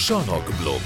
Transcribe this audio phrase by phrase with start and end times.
[0.00, 0.80] Sanok blog.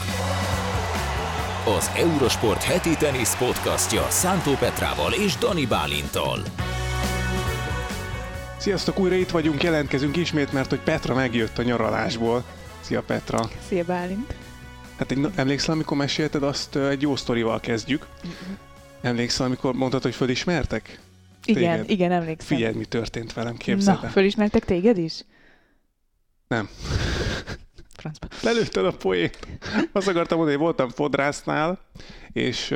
[1.77, 6.43] Az Eurosport heti tenisz podcastja Szántó Petrával és Dani Bálintal.
[8.59, 12.45] Sziasztok, újra itt vagyunk, jelentkezünk ismét, mert hogy Petra megjött a nyaralásból.
[12.81, 13.51] Szia Petra!
[13.69, 14.35] Szia Bálint!
[14.99, 18.07] Hát egy, emlékszel, amikor mesélted, azt egy jó sztorival kezdjük.
[19.01, 21.01] Emlékszel, amikor mondtad, hogy fölismertek?
[21.45, 21.91] Igen, Téged?
[21.91, 22.57] igen, emlékszem.
[22.57, 25.25] Figyelj, mi történt velem, képzeld Na, fölismertek téged is?
[26.49, 26.69] Nem.
[28.05, 28.27] Francba.
[28.43, 29.39] Lelőtted a poét.
[29.93, 31.79] Azt akartam mondani, hogy voltam fodrásznál,
[32.33, 32.69] és,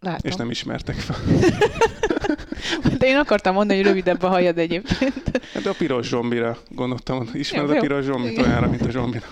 [0.00, 0.20] Látom.
[0.22, 1.16] és nem ismertek fel.
[2.98, 5.40] De én akartam mondani, hogy rövidebb a hajad egyébként.
[5.52, 9.24] Hát de a piros zsombira gondoltam, ismered Jó, a piros zsombit olyanra, mint a zsombira.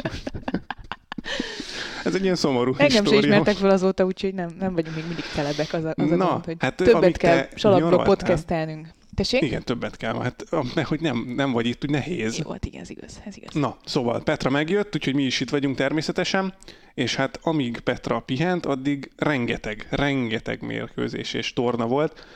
[2.04, 3.28] Ez egy ilyen szomorú Engem sem história.
[3.28, 6.26] ismertek fel azóta, úgyhogy nem, nem vagyunk még mindig telebek az a, az a Na,
[6.28, 8.88] gond, hogy hát, többet kell te nyaraltál- podcastelnünk.
[9.14, 9.42] Tessék?
[9.42, 10.14] Igen, többet kell.
[10.22, 12.38] Hát, mert hogy nem, nem vagy itt, úgy nehéz.
[12.44, 13.54] Jó, hát igen, ez igaz, ez igaz.
[13.54, 16.54] Na, szóval Petra megjött, úgyhogy mi is itt vagyunk természetesen,
[16.94, 22.26] és hát amíg Petra pihent, addig rengeteg, rengeteg mérkőzés és torna volt.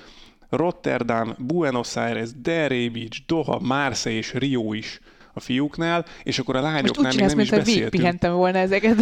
[0.51, 5.01] Rotterdam, Buenos Aires, Delray Beach, Doha, Marseille és Rio is
[5.35, 7.77] a fiúknál, és akkor a Most lányoknál úgy még nem is beszéltünk.
[7.77, 8.99] végigpihentem volna ezeket.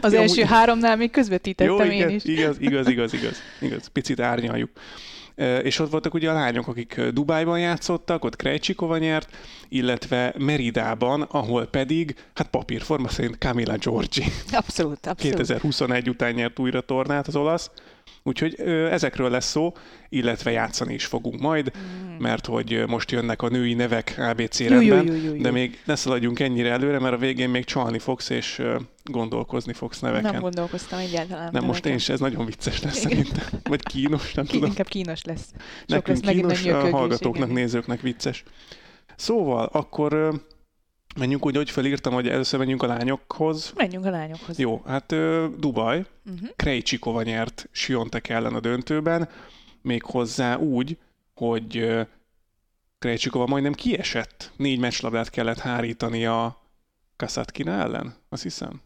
[0.00, 2.24] Az jó, első amúgy- háromnál még közvetítettem Jó, én igen, is.
[2.24, 3.86] igaz, igaz, igaz, igaz, igaz.
[3.88, 4.70] Picit árnyaljuk.
[5.62, 9.28] És ott voltak ugye a lányok, akik Dubájban játszottak, ott Krejcsikova nyert,
[9.68, 15.36] illetve Meridában, ahol pedig, hát papírforma szerint Camila Giorgi Abszolút, abszolút.
[15.36, 17.70] 2021 után nyert újra tornát az olasz.
[18.22, 19.72] Úgyhogy ezekről lesz szó,
[20.08, 21.72] illetve játszani is fogunk majd,
[22.18, 26.98] mert hogy most jönnek a női nevek ABC rendben, de még ne szaladjunk ennyire előre,
[26.98, 28.62] mert a végén még csalni fogsz, és
[29.04, 30.32] gondolkozni fogsz neveken.
[30.32, 31.48] Nem gondolkoztam egyáltalán.
[31.52, 31.94] Nem, most én neveken.
[31.94, 33.10] is, ez nagyon vicces lesz Igen.
[33.10, 33.60] szerintem.
[33.62, 34.68] Vagy kínos, nem tudom.
[34.68, 35.46] inkább kínos lesz.
[35.48, 37.62] Sok Nekünk lesz megint kínos, a hallgatóknak, igen.
[37.62, 38.42] nézőknek vicces.
[39.16, 40.40] Szóval, akkor
[41.18, 43.72] menjünk úgy, hogy felírtam, hogy először menjünk a lányokhoz.
[43.76, 44.58] Menjünk a lányokhoz.
[44.58, 45.06] Jó, hát
[45.58, 46.48] Dubaj, Uh-huh.
[46.56, 49.28] Krejcsikova nyert Siontek ellen a döntőben,
[49.82, 50.96] méghozzá úgy,
[51.34, 51.96] hogy
[52.98, 54.52] Krejcsikova majdnem kiesett.
[54.56, 56.60] Négy meccslabdát kellett hárítani a
[57.16, 58.80] Kasatkina ellen, azt hiszem.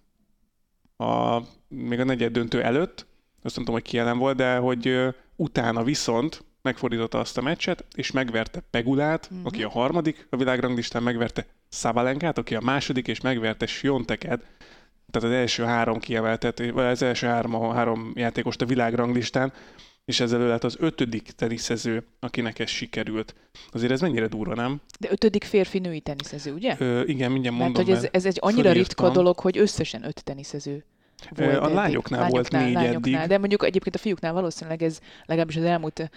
[0.97, 3.06] A, még a negyed döntő előtt,
[3.43, 4.97] azt nem tudom, hogy ki ellen volt, de hogy
[5.37, 9.47] utána viszont megfordította azt a meccset, és megverte Pegulát, Mhm.
[9.47, 14.41] aki a harmadik a világranglistán, megverte Szabalenkát, aki a második, és megverte Sionteket,
[15.10, 19.53] tehát az első három kiemeltet, vagy az első három, három játékost a világranglistán,
[20.05, 23.34] és ezzel ő lett az ötödik teniszező, akinek ez sikerült.
[23.71, 24.81] Azért ez mennyire durva, nem?
[25.00, 26.77] De ötödik férfi női teniszező, ugye?
[26.78, 27.94] Ö, igen, mindjárt Mert mondom.
[27.94, 29.12] hogy ez, ez egy annyira ritka fölírtam.
[29.12, 30.84] dolog, hogy összesen öt teniszező
[31.34, 31.75] volt a eddig.
[31.75, 33.16] lányoknál volt négy eddig.
[33.16, 36.10] De mondjuk egyébként a fiúknál valószínűleg ez legalábbis az elmúlt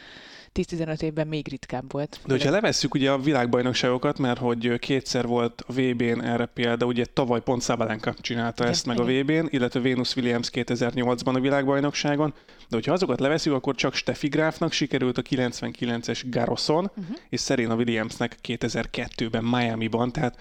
[0.54, 2.20] 10-15 évben még ritkább volt.
[2.26, 7.06] De hogyha levesszük ugye a világbajnokságokat, mert hogy kétszer volt a VB-n erre példa, ugye
[7.14, 9.42] tavaly pont Szabalenka csinálta Igen, ezt meg a igen.
[9.42, 12.34] VB-n, illetve Venus Williams 2008-ban a világbajnokságon,
[12.70, 17.16] de hogyha azokat levesszük, akkor csak Steffi Grafnak sikerült a 99-es Garroson, Uh-huh.
[17.30, 20.40] és Serena Williamsnek 2002-ben Miami-ban, tehát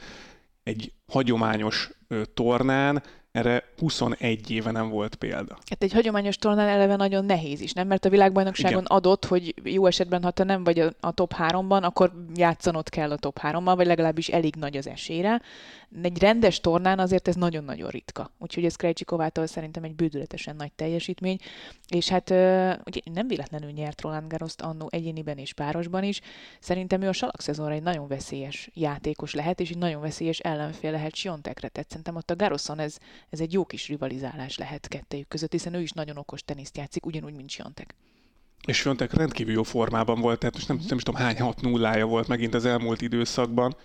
[0.63, 3.03] egy hagyományos ö, tornán
[3.35, 5.59] erre 21 éve nem volt példa.
[5.71, 7.87] Hát egy hagyományos tornán eleve nagyon nehéz is, nem?
[7.87, 8.97] Mert a világbajnokságon Igen.
[8.97, 13.11] adott, hogy jó esetben, ha te nem vagy a, a top 3-ban, akkor játszanod kell
[13.11, 15.41] a top 3-mal, vagy legalábbis elég nagy az esélyre.
[16.03, 18.31] Egy rendes tornán azért ez nagyon-nagyon ritka.
[18.39, 21.39] Úgyhogy ez Krejcsikovától szerintem egy bődületesen nagy teljesítmény.
[21.89, 22.31] És hát
[22.85, 26.21] ugye nem véletlenül nyert Roland Garroszt annó egyéniben és párosban is.
[26.61, 30.91] Szerintem ő a salak szezonra egy nagyon veszélyes játékos lehet, és egy nagyon veszélyes ellenfél
[30.91, 31.69] lehet Siontekre.
[31.69, 32.97] Tehát szerintem ott a Garroson ez,
[33.31, 37.07] ez egy jó kis rivalizálás lehet kettejük között, hiszen ő is nagyon okos teniszt játszik,
[37.07, 37.95] ugyanúgy, mint Siontek.
[38.67, 42.07] És Fiontek rendkívül jó formában volt, tehát most nem, nem is tudom hány 6 nullája
[42.07, 43.77] volt megint az elmúlt időszakban.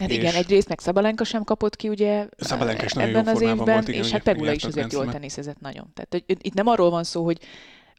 [0.00, 3.56] Hát És- igen, egyrészt meg Szabalenka sem kapott ki, ugye Szabalenka is ebben az évben,
[3.56, 5.90] volt, igen, és hát Pegula is azért jól Grand teniszezett nagyon.
[5.94, 7.38] Tehát hogy itt nem arról van szó, hogy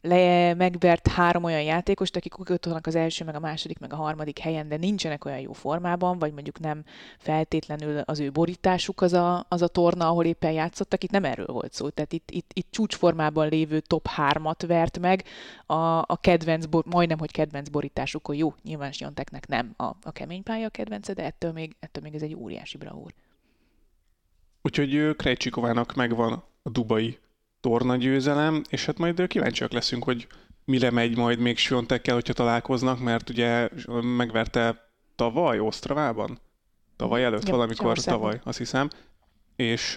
[0.02, 3.96] le megvert három olyan játékost, akik ott vannak az első, meg a második, meg a
[3.96, 6.84] harmadik helyen, de nincsenek olyan jó formában, vagy mondjuk nem
[7.18, 11.04] feltétlenül az ő borításuk az a, az a torna, ahol éppen játszottak.
[11.04, 11.88] Itt nem erről volt szó.
[11.88, 15.24] Tehát itt, itt, itt csúcsformában lévő top hármat vert meg
[15.66, 18.36] a, a kedvenc, bor, majdnem, hogy kedvenc borításukon.
[18.36, 22.14] Jó, nyilván Sionteknek nem a, a kemény pálya a kedvence, de ettől még, ettől még
[22.14, 23.12] ez egy óriási bravúr.
[24.62, 27.18] Úgyhogy Krejcsikovának megvan a dubai
[27.62, 30.26] torna győzelem, és hát majd kíváncsiak leszünk, hogy
[30.64, 33.68] mire megy majd még Siontekkel, hogyha találkoznak, mert ugye
[34.16, 36.38] megverte tavaly Osztravában?
[36.96, 38.90] Tavaly előtt, Ja, valamikor tavaly, azt hiszem.
[39.56, 39.94] És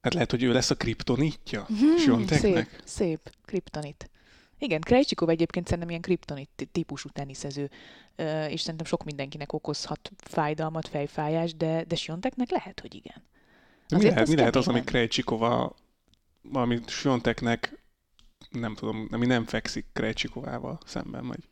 [0.00, 4.10] hát lehet, hogy ő lesz a kriptonitja Hmm, szép, szép, kriptonit.
[4.58, 7.70] Igen, Krejcsikov egyébként szerintem ilyen kriptonit típusú teniszező,
[8.48, 13.22] és szerintem sok mindenkinek okozhat fájdalmat, fejfájást, de, de Sionteknek lehet, hogy igen.
[13.88, 15.74] Mi lehet, mi lehet az, ami Krejcsikova,
[16.52, 17.84] ami Svionteknek
[18.50, 21.48] nem tudom, ami nem fekszik Krejcsikovával szemben, vagy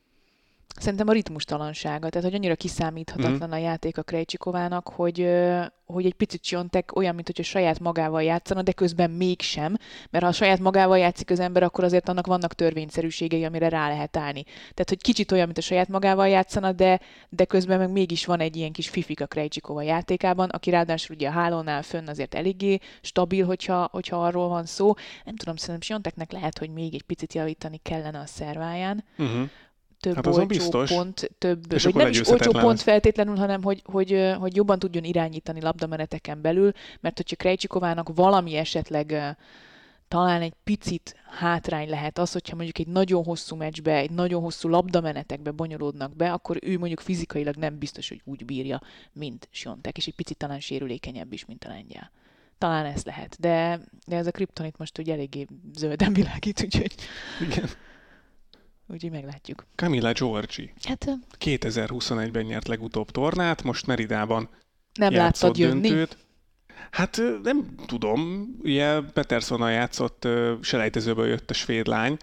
[0.80, 3.52] Szerintem a ritmustalansága, tehát hogy annyira kiszámíthatatlan mm.
[3.52, 5.28] a játék a Krejcsikovának, hogy,
[5.84, 9.76] hogy egy picit Siontek olyan, mint hogy a saját magával játszana, de közben mégsem,
[10.10, 13.88] mert ha a saját magával játszik az ember, akkor azért annak vannak törvényszerűségei, amire rá
[13.88, 14.42] lehet állni.
[14.44, 18.40] Tehát, hogy kicsit olyan, mint a saját magával játszana, de, de közben meg mégis van
[18.40, 22.78] egy ilyen kis fifik a Krejcsikova játékában, aki ráadásul ugye a hálónál fönn azért eléggé
[23.00, 24.94] stabil, hogyha, hogyha arról van szó.
[25.24, 29.04] Nem tudom, szerintem Sionteknek lehet, hogy még egy picit javítani kellene a szerváján.
[29.19, 29.48] Uh-huh
[30.00, 30.90] több hát olcsó biztos.
[30.90, 35.04] pont, több, és vagy nem is olcsó pont feltétlenül, hanem hogy, hogy, hogy jobban tudjon
[35.04, 39.36] irányítani labdameneteken belül, mert hogyha Krejcsikovának valami esetleg
[40.08, 44.68] talán egy picit hátrány lehet az, hogyha mondjuk egy nagyon hosszú meccsbe, egy nagyon hosszú
[44.68, 48.80] labdamenetekbe bonyolódnak be, akkor ő mondjuk fizikailag nem biztos, hogy úgy bírja,
[49.12, 52.10] mint Siontek, és egy picit talán sérülékenyebb is, mint a lengyel.
[52.58, 56.94] Talán ez lehet, de, de ez a kriptonit most ugye eléggé zölden világít, úgyhogy...
[57.40, 57.68] Igen.
[58.90, 59.67] Úgyhogy meglátjuk.
[59.75, 60.73] Camilla Giorgi.
[60.82, 64.49] Hát, 2021-ben nyert legutóbb tornát, most Meridában
[64.94, 65.88] nem láttad jönni?
[65.88, 66.17] döntőt.
[66.90, 70.29] Hát nem tudom, ugye Petersonnal játszott,
[70.61, 72.17] selejtezőből jött a svéd lány,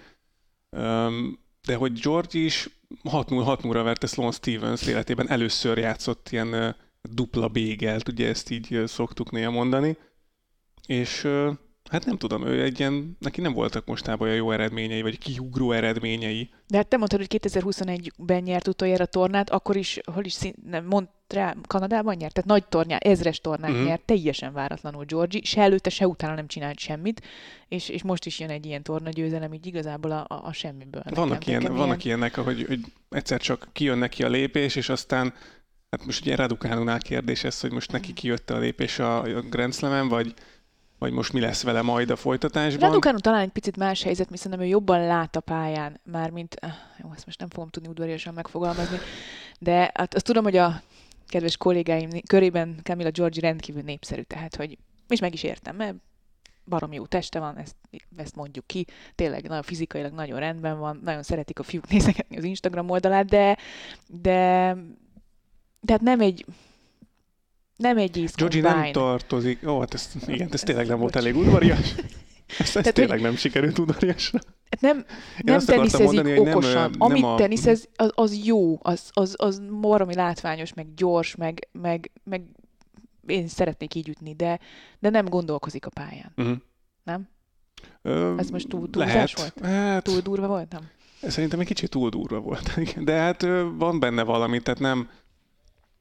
[1.65, 2.69] de hogy George is
[3.03, 9.51] 6-0-6-0-ra verte Sloan Stevens életében, először játszott ilyen dupla bégelt, ugye ezt így szoktuk néha
[9.51, 9.97] mondani,
[10.85, 11.27] és
[11.89, 15.71] Hát nem tudom, ő egy ilyen, neki nem voltak mostában olyan jó eredményei, vagy kiugró
[15.71, 16.49] eredményei.
[16.67, 20.53] De hát te mondtad, hogy 2021-ben nyert utoljára a tornát, akkor is, hol is szín,
[20.69, 23.85] nem, Montrá, Kanadában nyert, tehát nagy tornyá, ezres tornát uh-huh.
[23.85, 27.21] nyert, teljesen váratlanul Georgi, se előtte, se utána nem csinált semmit,
[27.67, 31.03] és, és most is jön egy ilyen tornagyőzelem, így igazából a, a, a semmiből.
[31.09, 32.17] Vannak, ilyen, vannak ilyen...
[32.17, 32.79] ilyenek, hogy, hogy
[33.09, 35.33] egyszer csak kijön neki a lépés, és aztán
[35.89, 39.73] Hát most ugye Radukánunál kérdés ez, hogy most neki kijött a lépés a, a Grand
[39.73, 40.33] Slam-en, vagy,
[40.97, 42.89] vagy most mi lesz vele majd a folytatásban.
[42.89, 46.53] Raducanu talán egy picit más helyzet, mi szerintem ő jobban lát a pályán, már mint,
[46.53, 48.97] eh, jó, ezt most nem fogom tudni udvariasan megfogalmazni,
[49.59, 50.81] de hát azt tudom, hogy a
[51.27, 54.77] kedves kollégáim körében Camilla Georgi rendkívül népszerű, tehát hogy
[55.07, 55.95] és meg is értem, mert
[56.65, 57.75] barom jó teste van, ezt,
[58.15, 62.43] ezt mondjuk ki, tényleg nagyon fizikailag nagyon rendben van, nagyon szeretik a fiúk nézegetni az
[62.43, 63.57] Instagram oldalát, de,
[64.07, 64.75] de
[65.85, 66.45] tehát nem egy,
[67.75, 69.67] nem egy ízkos Georgie nem tartozik.
[69.67, 71.95] Ó, hát ez, igen, ez tényleg nem volt elég udvarias.
[72.59, 74.39] Ez, ez tényleg nem sikerült udvariasra.
[74.79, 75.05] Nem,
[75.41, 76.89] nem teniszezik mondani, okosan.
[76.89, 77.35] Nem, Amit nem a...
[77.35, 82.43] teniszez, az, az jó, az, az, az valami látványos, meg gyors, meg, meg, meg
[83.25, 84.59] én szeretnék így ütni, de,
[84.99, 86.31] de nem gondolkozik a pályán.
[86.37, 86.57] Uh-huh.
[87.03, 87.29] Nem?
[88.01, 89.59] Ö, Ez most túl túlzás volt?
[89.59, 90.89] Hát, túl durva volt, nem?
[91.21, 92.79] Szerintem egy kicsit túl durva volt.
[93.03, 93.41] De hát
[93.77, 95.09] van benne valami, tehát nem,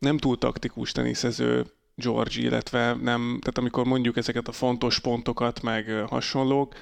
[0.04, 6.04] nem túl taktikus teniszező George, illetve nem, tehát amikor mondjuk ezeket a fontos pontokat, meg
[6.08, 6.74] hasonlók,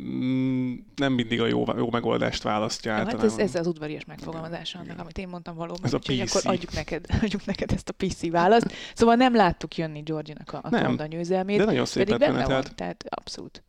[0.00, 4.78] mm, nem mindig a jó, jó megoldást választja ja, Hát ez, ez az udvarias megfogalmazása
[4.78, 5.84] annak, amit én mondtam valóban.
[5.84, 6.34] Ez a PC.
[6.34, 8.72] Akkor adjuk neked, adjuk neked ezt a PC választ.
[8.94, 11.58] Szóval nem láttuk jönni Georginak a, a nem, győzelmét.
[11.58, 13.62] De nagyon szép benne van, tehát abszolút.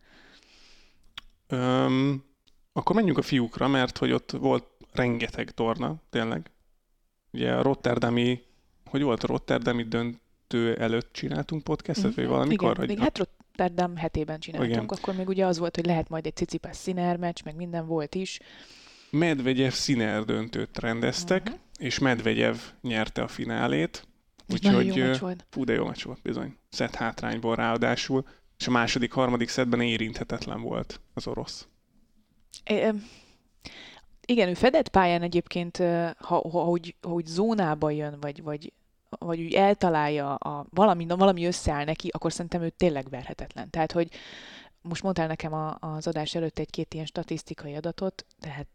[1.47, 2.23] Öm,
[2.73, 6.51] akkor menjünk a fiúkra, mert hogy ott volt rengeteg torna, tényleg.
[7.31, 8.41] Ugye a Rotterdami
[8.89, 12.15] hogy volt a Rotterdami döntő előtt csináltunk podcastet, mm-hmm.
[12.15, 12.33] vagy mhm.
[12.33, 12.69] valamikor?
[12.69, 14.85] Igen, hogy még hát Rotterdam hetében csináltunk, Igen.
[14.85, 18.15] akkor még ugye az volt, hogy lehet majd egy Cicipás Sziner meccs, meg minden volt
[18.15, 18.39] is.
[19.09, 21.59] Medvegyev Sziner döntőt rendeztek, uh-huh.
[21.77, 24.07] és Medvegyev nyerte a finálét.
[24.53, 26.57] Úgyhogy, fú, de jó meccs volt bizony.
[26.69, 28.25] Szett hátrányból ráadásul,
[28.57, 31.67] és a második, harmadik szedben érinthetetlen volt az orosz.
[32.63, 32.89] É,
[34.25, 35.77] igen, ő fedett pályán egyébként,
[36.17, 38.73] ha, ha, hogy, hogy zónába jön, vagy, vagy,
[39.09, 43.69] vagy úgy eltalálja, a, valami, valami összeáll neki, akkor szerintem ő tényleg verhetetlen.
[43.69, 44.09] Tehát, hogy
[44.81, 48.67] most mondtál nekem a, az adás előtt egy-két ilyen statisztikai adatot, tehát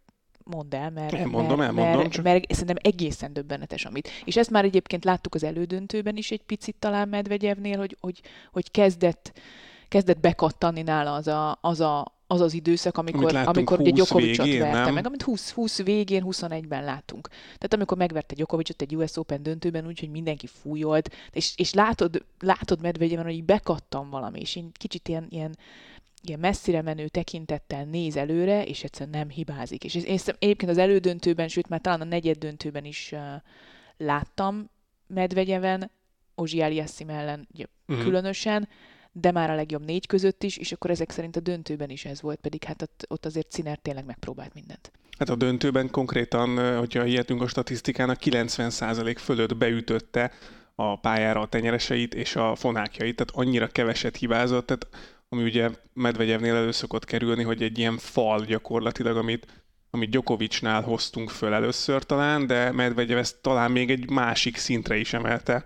[0.45, 2.25] mondd el, mert, elmondom, mert, elmondom, mert, csak...
[2.25, 4.09] mert szerintem egészen döbbenetes, amit.
[4.25, 8.21] És ezt már egyébként láttuk az elődöntőben is egy picit talán Medvegyevnél, hogy, hogy,
[8.53, 9.41] hogy kezdett,
[9.89, 14.85] kezdett bekattanni nála az a, az a, az az időszak, amikor, amikor ugye Gyokovicsot verte
[14.85, 14.95] nem?
[14.95, 17.29] meg, amit 20, 20 végén, 21-ben láttunk.
[17.29, 22.25] Tehát amikor megverte Gyokovicsot egy US Open döntőben úgy, hogy mindenki fújolt, és, és látod,
[22.41, 25.57] látod medvegyemen, hogy bekattam valami, és én kicsit ilyen, ilyen,
[26.23, 29.85] ilyen messzire menő tekintettel néz előre, és egyszerűen nem hibázik.
[29.85, 33.21] És én egyébként az elődöntőben, sőt már talán a negyed döntőben is uh,
[33.97, 34.71] láttam
[35.07, 35.91] Medvegyeven,
[36.35, 38.05] Ozsi Aliassim ellen ugye, uh-huh.
[38.05, 38.69] különösen,
[39.17, 42.23] de már a legjobb négy között is, és akkor ezek szerint a döntőben is ez
[42.23, 44.93] volt, pedig hát ott, azért Ciner tényleg megpróbált mindent.
[45.19, 50.33] Hát a döntőben konkrétan, hogyha hihetünk a statisztikának, 90% fölött beütötte
[50.75, 54.89] a pályára a tenyereseit és a fonákjait, tehát annyira keveset hibázott, tehát
[55.29, 61.31] ami ugye Medvegyevnél elő szokott kerülni, hogy egy ilyen fal gyakorlatilag, amit, amit Djokovicnál hoztunk
[61.31, 65.65] föl először talán, de Medvegyev ezt talán még egy másik szintre is emelte,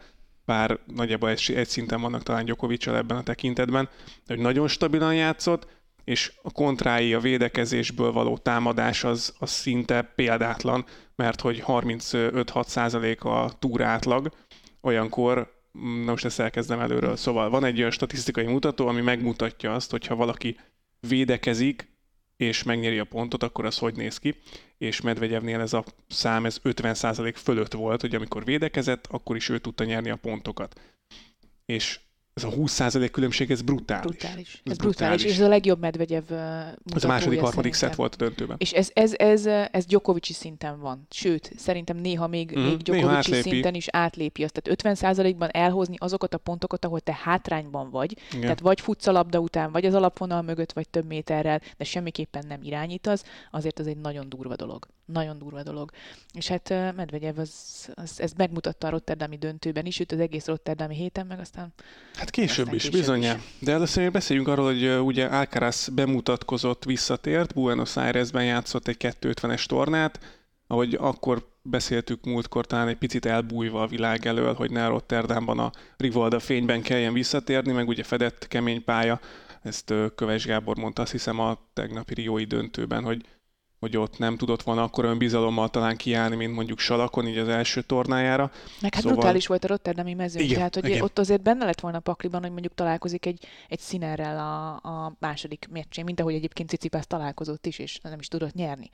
[0.49, 3.89] bár nagyjából egy, egy szinten vannak talán Djokovicsal ebben a tekintetben,
[4.27, 5.67] hogy nagyon stabilan játszott,
[6.05, 10.85] és a kontrái, a védekezésből való támadás az, az szinte példátlan,
[11.17, 14.31] mert hogy 35-6% a túra átlag,
[14.81, 19.75] olyankor, mm, na most ezt elkezdem előről, szóval van egy olyan statisztikai mutató, ami megmutatja
[19.75, 20.57] azt, hogyha valaki
[21.09, 21.89] védekezik,
[22.39, 24.35] és megnyeri a pontot, akkor az hogy néz ki.
[24.79, 29.59] És Medvegyevnél ez a szám ez 50% fölött volt, hogy amikor védekezett, akkor is ő
[29.59, 30.81] tudta nyerni a pontokat.
[31.65, 32.01] És
[32.39, 34.05] ez a 20% különbség, ez brutális.
[34.05, 34.61] Brutális.
[34.65, 34.79] Ez, ez brutális.
[34.79, 35.25] brutális.
[35.25, 36.33] És ez a legjobb Medvegyev
[36.95, 38.57] Ez a második, harmadik szett volt a döntőben.
[38.59, 41.07] És ez, ez, ez, ez Djokovic szinten van.
[41.11, 44.61] Sőt, szerintem néha még, mm, még Djokovic szinten is átlépi azt.
[44.61, 48.17] Tehát 50%-ban elhozni azokat a pontokat, ahol te hátrányban vagy.
[48.29, 48.41] Igen.
[48.41, 52.45] Tehát vagy futsz a labda után, vagy az alapvonal mögött, vagy több méterrel, de semmiképpen
[52.49, 54.87] nem irányítasz, azért az egy nagyon durva dolog.
[55.13, 55.91] Nagyon durva dolog.
[56.33, 57.53] És hát Medvegyev az,
[57.95, 61.73] az, ez megmutatta a Rotterdami döntőben is, őt az egész Rotterdami héten, meg aztán
[62.15, 63.27] Hát később is, bizony.
[63.61, 69.67] De először még beszéljünk arról, hogy ugye Alcaraz bemutatkozott, visszatért, Buenos Airesben játszott egy 250-es
[69.67, 70.21] tornát,
[70.67, 75.71] ahogy akkor beszéltük múltkor, talán egy picit elbújva a világ elől, hogy ne Rotterdamban a
[75.97, 79.21] Rivalda fényben kelljen visszatérni, meg ugye fedett kemény pálya,
[79.63, 83.25] ezt Köves Gábor mondta azt hiszem a tegnapi Riói döntőben, hogy
[83.79, 87.49] hogy ott nem tudott volna akkor olyan bizalommal talán kiállni, mint mondjuk Salakon, így az
[87.49, 88.51] első tornájára.
[88.81, 89.19] Meg hát szóval...
[89.19, 91.03] brutális volt a Rotterdami mezőny, igen, tehát hogy igen.
[91.03, 95.17] ott azért benne lett volna a pakliban, hogy mondjuk találkozik egy, egy színerrel a, a
[95.19, 98.91] második meccsén, mint ahogy egyébként Cicipász találkozott is, és nem is tudott nyerni.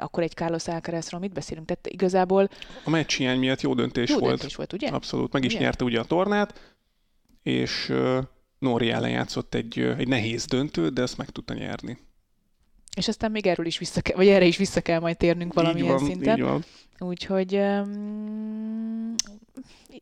[0.00, 1.66] Akkor egy Carlos Alcarazról mit beszélünk?
[1.66, 2.48] Tehát igazából...
[2.84, 4.36] A meccs hiány miatt jó döntés jó volt.
[4.36, 4.88] Döntés volt, ugye?
[4.88, 5.62] Abszolút, meg is ugye?
[5.62, 6.76] nyerte ugye a tornát,
[7.42, 8.18] és uh,
[8.58, 11.98] Nóri ellen játszott egy, egy nehéz döntő, de ezt meg tudta nyerni.
[12.98, 15.94] És aztán még erről is vissza kell, vagy erre is vissza kell majd térnünk valamilyen
[15.94, 16.36] így van, szinten.
[16.36, 16.64] Így van.
[17.00, 19.14] Úgyhogy um,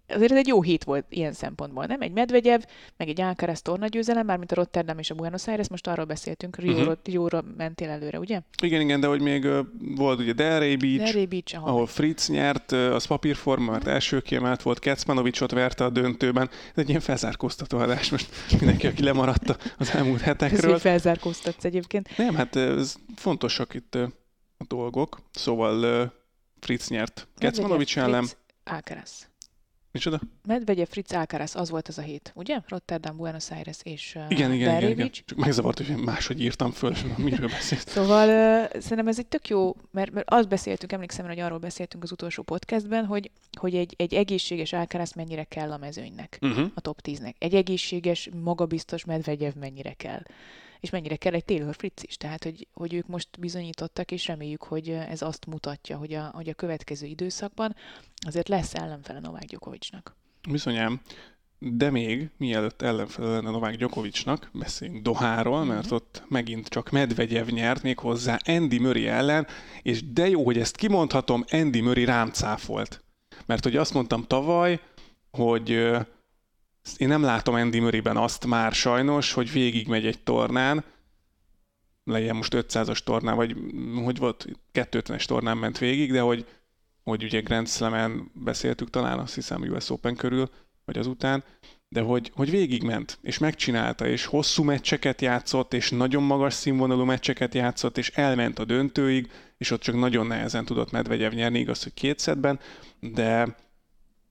[0.08, 2.00] azért ez egy jó hét volt ilyen szempontból, nem?
[2.00, 2.60] Egy Medvegyev,
[2.96, 6.80] meg egy Alcaraz tornagyőzelem, mármint a Rotterdam és a Buenos Aires, most arról beszéltünk, Rio-ra,
[6.80, 6.96] uh-huh.
[7.04, 8.40] Rio-ra mentél előre, ugye?
[8.62, 9.58] Igen, igen, de hogy még uh,
[9.96, 14.20] volt ugye Delray Beach, Delray Beach ahol, ahol Fritz nyert, uh, az papírforma, mert első
[14.20, 16.48] kiemelt volt, Kecmanovicsot verte a döntőben.
[16.48, 20.74] Ez egy ilyen felzárkóztató adás most mindenki, aki lemaradt az elmúlt hetekről.
[20.74, 22.16] Ez felzárkóztatsz egyébként.
[22.16, 24.02] Nem, hát ez fontosak itt uh,
[24.58, 25.18] a dolgok.
[25.30, 26.12] Szóval
[26.60, 28.26] Fritz nyert Kecmanovics ellen.
[28.64, 29.28] Alcaraz.
[29.96, 30.20] Micsoda?
[30.46, 32.60] Medvegyev, Fritz Alcaraz, az volt az a hét, ugye?
[32.68, 36.94] Rotterdam, Buenos Aires és uh, igen, igen, igen, igen, Csak megzavart, hogy máshogy írtam föl,
[37.16, 37.88] miről beszélt.
[37.88, 42.02] szóval uh, szerintem ez egy tök jó, mert, mert azt beszéltünk, emlékszem, hogy arról beszéltünk
[42.02, 46.70] az utolsó podcastben, hogy, hogy egy, egy egészséges Alcaraz mennyire kell a mezőnynek, uh-huh.
[46.74, 47.32] a top 10-nek.
[47.38, 50.22] Egy egészséges, magabiztos Medvegyev mennyire kell
[50.86, 52.16] és mennyire kell egy Taylor Fritz is.
[52.16, 56.48] Tehát, hogy, hogy ők most bizonyítottak, és reméljük, hogy ez azt mutatja, hogy a, hogy
[56.48, 57.74] a következő időszakban
[58.26, 60.16] azért lesz ellenfele Novák Gyokovicsnak.
[60.48, 61.00] Bizonyám.
[61.58, 65.94] De még, mielőtt ellenfele lenne Novák Gyokovicsnak, beszéljünk Doháról, mert mm-hmm.
[65.94, 69.46] ott megint csak Medvegyev nyert még hozzá Andy Murray ellen,
[69.82, 73.04] és de jó, hogy ezt kimondhatom, Andy Murray rám cáfolt.
[73.46, 74.80] Mert hogy azt mondtam tavaly,
[75.30, 75.96] hogy
[76.96, 80.84] én nem látom Andy Murray-ben azt már sajnos, hogy végigmegy egy tornán,
[82.04, 83.56] legyen most 500-as tornán, vagy
[84.04, 86.46] hogy volt, 250-es tornán ment végig, de hogy,
[87.02, 90.50] hogy ugye Grand Slam-en beszéltük talán, azt hiszem US Open körül,
[90.84, 91.44] vagy azután,
[91.88, 97.54] de hogy, hogy végigment, és megcsinálta, és hosszú meccseket játszott, és nagyon magas színvonalú meccseket
[97.54, 101.94] játszott, és elment a döntőig, és ott csak nagyon nehezen tudott Medvegyev nyerni, igaz, hogy
[101.94, 102.60] két szedben,
[103.00, 103.56] de,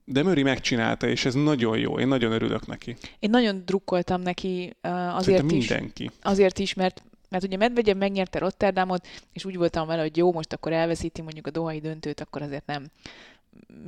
[0.08, 1.98] de Möri megcsinálta, és ez nagyon jó.
[1.98, 2.96] Én nagyon örülök neki.
[3.18, 4.76] Én nagyon drukkoltam neki
[5.10, 6.04] azért mindenki.
[6.04, 6.10] is.
[6.22, 10.52] Azért is, mert mert ugye Medvegyev megnyerte Rotterdamot, és úgy voltam vele, hogy jó, most
[10.52, 12.90] akkor elveszíti mondjuk a dohai döntőt, akkor azért nem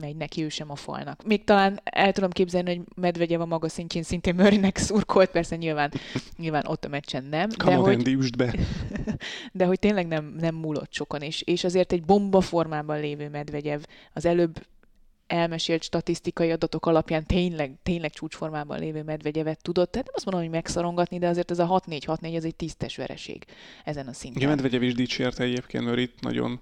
[0.00, 1.24] megy neki ő sem a falnak.
[1.24, 5.92] Még talán el tudom képzelni, hogy Medvegyev a maga szintjén szintén Murraynek szurkolt, persze nyilván,
[6.36, 7.48] nyilván ott a meccsen nem.
[7.48, 8.54] de hogy, be.
[9.52, 13.80] de hogy tényleg nem, nem múlott sokan, és, és azért egy bomba formában lévő Medvegyev
[14.12, 14.66] az előbb
[15.28, 19.90] elmesélt statisztikai adatok alapján tényleg, tényleg csúcsformában lévő medvegyevet tudott.
[19.90, 23.44] Tehát nem azt mondom, hogy megszorongatni, de azért ez a 6-4-6-4, ez egy tisztes vereség
[23.84, 24.42] ezen a szinten.
[24.42, 26.60] Igen, Medvegyev is dicsérte egyébként, mert itt nagyon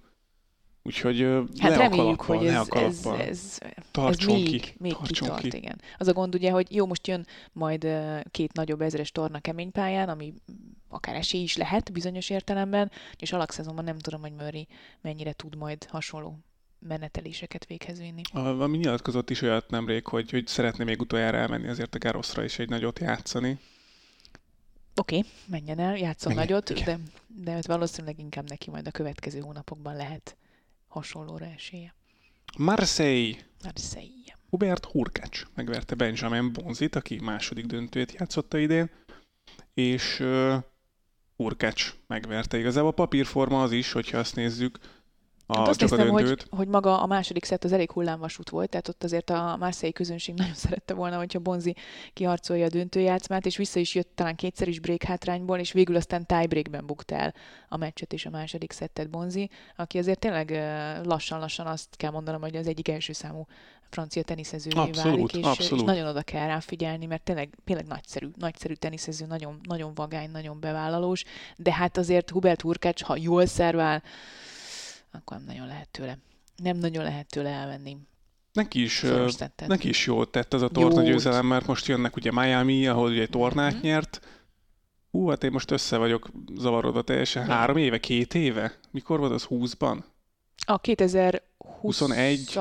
[0.87, 1.21] Úgyhogy
[1.59, 3.59] hát le reméljük, hogy ez, ez, ez,
[3.93, 4.75] ez még, ki.
[4.79, 5.57] még Tartson kitart, ki.
[5.57, 5.81] igen.
[5.99, 7.87] Az a gond ugye, hogy jó, most jön majd
[8.31, 10.35] két nagyobb ezres torna keménypályán, ami
[10.89, 14.67] akár esély is lehet bizonyos értelemben, és alakszezonban nem tudom, hogy Murray
[15.01, 16.39] mennyire tud majd hasonló
[16.79, 18.23] meneteléseket véghez vinni.
[18.33, 22.45] A, ami nyilatkozott is olyat nemrég, hogy, hogy szeretné még utoljára elmenni azért a Garoszra
[22.45, 23.59] is egy nagyot játszani.
[24.95, 27.03] Oké, okay, menjen el, játszom Menjen, nagyot, igen.
[27.27, 30.37] de, de valószínűleg inkább neki majd a következő hónapokban lehet
[30.89, 31.95] hasonlóra esélye.
[32.59, 33.37] Marseille.
[33.63, 34.39] Marseille.
[34.51, 38.91] Hubert Hurkács megverte Benjamin Bonzit, aki második döntőt játszotta idén,
[39.75, 40.55] és uh,
[41.37, 42.59] Hurkács megverte.
[42.59, 44.79] Igazából a papírforma az is, hogyha azt nézzük,
[45.47, 48.89] a, Hát azt néztem, hogy, hogy maga a második szett az elég hullámvasút volt, tehát
[48.89, 51.75] ott azért a Marseille közönség nagyon szerette volna, hogyha Bonzi
[52.13, 56.27] kiharcolja a döntőjátszmát, és vissza is jött talán kétszer is break hátrányból, és végül aztán
[56.27, 57.35] tiebreakben bukta el
[57.69, 60.51] a meccset és a második szettet Bonzi, aki azért tényleg
[61.05, 63.47] lassan-lassan azt kell mondanom, hogy az egyik első számú
[63.91, 65.81] francia teniszezővé Abszolút, válik, és, abszolút.
[65.81, 70.31] és nagyon oda kell rá figyelni, mert tényleg, tényleg nagyszerű, nagyszerű teniszező, nagyon, nagyon vagány,
[70.31, 71.25] nagyon bevállalós,
[71.57, 74.03] de hát azért Hubert Hurkács, ha jól szervál,
[75.13, 76.19] akkor nem nagyon lehet tőle.
[76.57, 77.97] Nem nagyon lehet tőle elvenni.
[78.53, 79.05] Neki is,
[79.67, 81.11] neki is jót tett ez a torna Jót.
[81.11, 83.83] győzelem, mert most jönnek ugye Miami, ahol ugye tornát Mhm.
[83.87, 84.21] nyert.
[85.11, 87.45] Hú, hát én most össze vagyok zavarodva teljesen.
[87.47, 88.73] Három éve, két éve?
[88.91, 89.99] Mikor volt az 20-ban?
[90.67, 91.41] A 2020-as,
[91.81, 92.59] 21.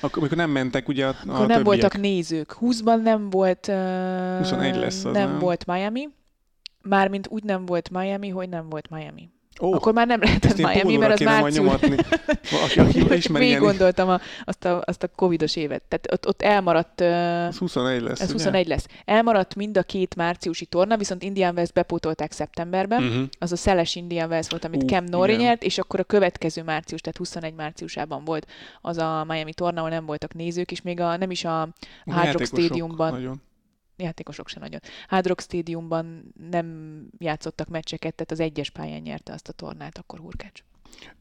[0.00, 1.64] Akkor, amikor nem mentek ugye a, a akkor nem többiek.
[1.64, 2.56] voltak nézők.
[2.60, 3.74] 20-ban nem volt, uh,
[4.38, 5.38] 21 lesz az, nem, nem?
[5.38, 6.08] volt Miami.
[6.82, 9.30] Mármint úgy nem volt Miami, hogy nem volt Miami.
[9.60, 11.72] Ó, Akkor már nem lehetett ezt én Miami, mert az március.
[12.64, 15.82] aki Csak ismeri végig gondoltam a, azt, a, azt a covidos évet.
[15.88, 18.32] Tehát ott, ott elmaradt uh, az 21 lesz, Ez ugye?
[18.32, 18.86] 21 lesz.
[19.04, 23.02] Elmaradt mind a két márciusi torna, viszont Indian Wells bepótolták szeptemberben.
[23.02, 23.24] Uh-huh.
[23.38, 27.00] Az a szeles Indian Wells volt, amit Ú, Cam nyert, és akkor a következő március,
[27.00, 28.46] tehát 21 márciusában volt
[28.80, 32.12] az a Miami torna, ahol nem voltak nézők, és még a, nem is a A
[32.12, 33.40] Hard Rock Stadiumban, Nagyon.
[33.98, 39.48] Játékosok se nagyon, Hard Rock Stadiumban nem játszottak meccseket, tehát az egyes pályán nyerte azt
[39.48, 40.62] a tornát, akkor Hurkács.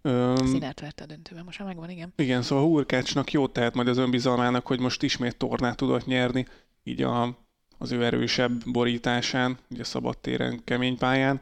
[0.01, 2.13] Öm, Színát verte a döntőben, most már megvan, igen.
[2.15, 6.47] igen, szóval Hurkácsnak jót tehet majd az önbizalmának, hogy most ismét tornát tudott nyerni,
[6.83, 7.37] így a,
[7.77, 11.41] az ő erősebb borításán, ugye szabadtéren, kemény pályán,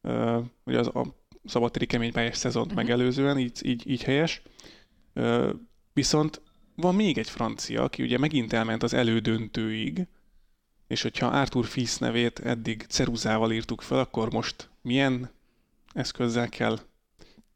[0.00, 1.04] Ö, ugye az a
[1.44, 2.76] szabadtéri keménypályás szezont Mhm.
[2.76, 4.42] megelőzően, így, így, így helyes.
[5.12, 5.52] Ö,
[5.92, 6.40] viszont
[6.76, 10.06] van még egy francia, aki ugye megint elment az elődöntőig,
[10.86, 15.30] és hogyha Arthur Fils nevét eddig ceruzával írtuk fel, akkor most milyen
[15.92, 16.78] eszközzel kell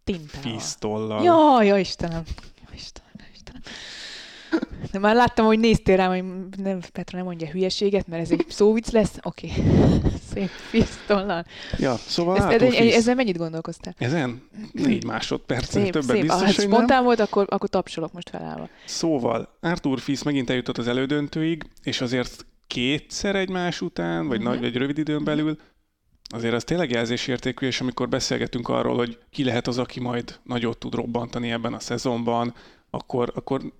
[0.04, 0.40] Tintával.
[0.40, 1.22] Fils-tollal?
[1.24, 2.22] Ja, ja Istenem.
[2.36, 3.62] Ja, Istenem, Istenem.
[4.92, 6.24] De már láttam, hogy néztél rám, hogy
[6.62, 9.16] nem, Petra nem mondja hülyeséget, mert ez egy szóvic lesz.
[9.22, 9.52] Oké.
[10.32, 11.44] Szép pisztollal.
[11.78, 12.94] Ja, szóval Ezt, ez, Fils.
[12.94, 13.94] ezzel mennyit gondolkoztál?
[13.98, 14.42] Ezen?
[14.72, 16.20] Négy másodperc, Szép, többet szép.
[16.20, 18.68] biztos, Ha hogy spontán volt, akkor, akkor tapsolok most felállva.
[18.84, 24.48] Szóval Arthur Fils megint eljutott az elődöntőig, és azért kétszer egymás után, vagy Mhm.
[24.48, 25.57] nagy, vagy rövid időn belül,
[26.35, 30.78] azért az tényleg jelzésértékű, és amikor beszélgetünk arról, hogy ki lehet az, aki majd nagyot
[30.78, 32.54] tud robbantani ebben a szezonban,
[32.90, 33.72] akkor, akkor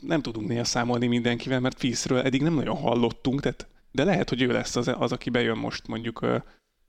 [0.00, 4.42] nem tudunk néha számolni mindenkivel, mert Filsről eddig nem nagyon hallottunk, tehát, de lehet, hogy
[4.42, 6.26] ő lesz az, az aki bejön most mondjuk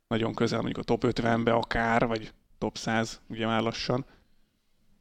[0.08, 4.06] nagyon közel, mondjuk a top 50-be akár, vagy top 100, ugye már lassan.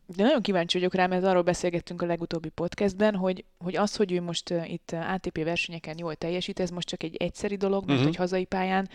[0.06, 4.12] De nagyon kíváncsi vagyok rá, mert arról beszélgettünk a legutóbbi podcastben, hogy, hogy az, hogy
[4.12, 8.06] ő most itt ATP versenyeken jól teljesít, ez most csak egy egyszeri dolog, mert Mhm.
[8.06, 8.88] hogy hazai pályán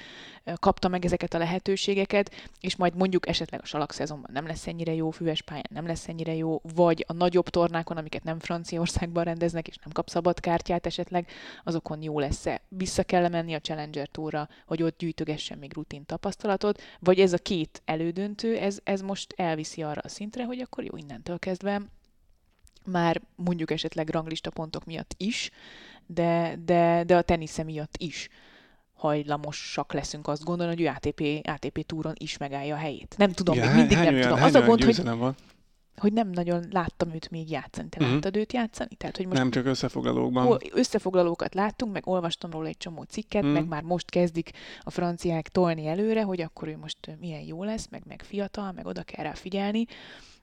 [0.55, 4.93] kapta meg ezeket a lehetőségeket, és majd mondjuk esetleg a salak szezonban nem lesz ennyire
[4.93, 9.67] jó, füves pályán nem lesz ennyire jó, vagy a nagyobb tornákon, amiket nem Franciaországban rendeznek,
[9.67, 11.27] és nem kap szabad kártyát esetleg,
[11.63, 12.61] azokon jó lesz-e.
[12.67, 17.37] Vissza kell menni a Challenger Tourra, hogy ott gyűjtögessen még rutin tapasztalatot, vagy ez a
[17.37, 21.81] két elődöntő, ez, ez most elviszi arra a szintre, hogy akkor jó, innentől kezdve
[22.85, 25.49] már mondjuk esetleg ranglista pontok miatt is,
[26.05, 28.29] de, de, de a tenisze miatt is
[28.93, 33.15] hajlamosak leszünk azt gondolni, hogy ő ATP, ATP túron is megállja a helyét.
[33.17, 34.43] Nem tudom, Igen, még mindig hány nem olyan, tudom.
[34.43, 35.35] Az a gond, hogy, van?
[35.97, 37.89] hogy nem nagyon láttam őt még játszani.
[37.89, 38.13] Te Mhm.
[38.13, 38.95] láttad őt játszani?
[38.95, 40.47] Tehát, hogy most Nem csak összefoglalókban.
[40.47, 43.47] Ol- összefoglalókat láttunk, meg olvastam róla egy csomó cikket, Mm.
[43.47, 47.87] meg már most kezdik a franciák tolni előre, hogy akkor ő most milyen jó lesz,
[47.89, 49.85] meg, meg fiatal, meg oda kell rá figyelni,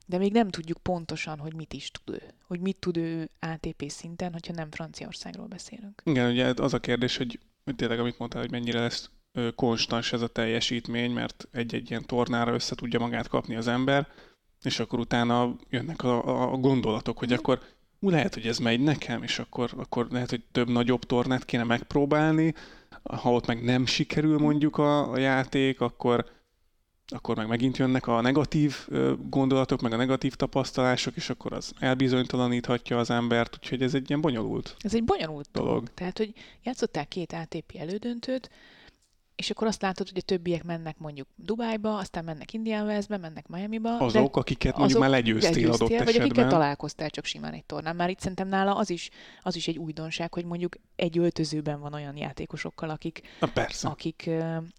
[0.09, 2.21] de még nem tudjuk pontosan, hogy mit is tud ő.
[2.43, 6.01] Hogy mit tud ő ATP szinten, hogyha nem Franciaországról beszélünk.
[6.05, 7.39] Igen, ugye az a kérdés, hogy,
[7.75, 9.09] tényleg, amit mondtál, hogy mennyire lesz
[9.55, 14.07] konstans ez a teljesítmény, mert egy-egy ilyen tornára össze tudja magát kapni az ember,
[14.63, 17.61] és akkor utána jönnek a, a- a gondolatok, hogy akkor
[17.99, 21.63] ú, lehet, hogy ez megy nekem, és akkor, akkor lehet, hogy több nagyobb tornát kéne
[21.63, 22.53] megpróbálni,
[23.03, 26.25] ha ott meg nem sikerül mondjuk a, a játék, akkor,
[27.07, 28.87] akkor meg megint jönnek a negatív
[29.29, 34.21] gondolatok, meg a negatív tapasztalások, és akkor az elbizonytalaníthatja az embert, úgyhogy ez egy ilyen
[34.21, 35.69] bonyolult Ez egy bonyolult dolog.
[35.69, 35.93] dolog.
[35.93, 38.49] Tehát, hogy játszottál két ATP elődöntőt,
[39.37, 43.47] és akkor azt látod, hogy a többiek mennek mondjuk Dubájba, aztán mennek Indian Wellsbe, mennek
[43.47, 43.97] Miami-ba.
[43.97, 46.29] Azok, de akiket mondjuk már legyőztél, legyőztél adott vagy esetben.
[46.29, 47.95] akiket találkoztál csak simán egy tornán.
[47.95, 49.09] Már itt szerintem nála az is,
[49.41, 53.87] az is egy újdonság, hogy mondjuk egy öltözőben van olyan játékosokkal, akik, Na persze.
[53.87, 54.29] akik,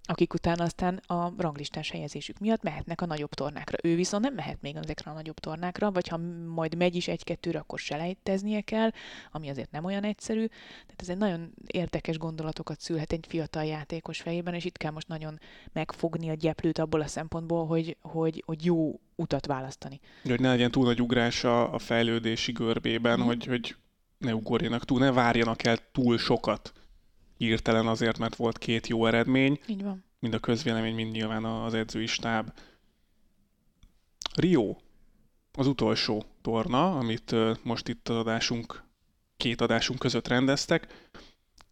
[0.03, 3.79] akik utána aztán a ranglistás helyezésük miatt mehetnek a nagyobb tornákra.
[3.83, 6.17] Ő viszont nem mehet még ezekre a nagyobb tornákra, vagy ha
[6.55, 8.91] majd megy is egy-kettőre, akkor selejteznie kell,
[9.33, 10.47] ami azért nem olyan egyszerű.
[10.47, 15.09] Tehát ez egy nagyon érdekes gondolatokat szülhet egy fiatal játékos fejében, és itt kell most
[15.09, 15.39] nagyon
[15.73, 20.01] megfogni a gyeplőt abból a szempontból, hogy, hogy, hogy jó utat választani.
[20.23, 23.23] Hogy ne legyen túl nagy ugrás a, a fejlődési görbében, mm.
[23.23, 23.77] hogy, hogy
[24.19, 26.73] ne ugorjanak túl, ne várjanak el túl sokat
[27.37, 29.61] hirtelen azért, mert volt két jó eredmény.
[29.67, 30.05] Így van.
[30.19, 32.53] Mind a közvélemény, mind nyilván az edzői stáb.
[34.35, 34.77] Rio,
[35.53, 38.83] az utolsó torna, amit most itt az adásunk,
[39.37, 41.09] két adásunk között rendeztek.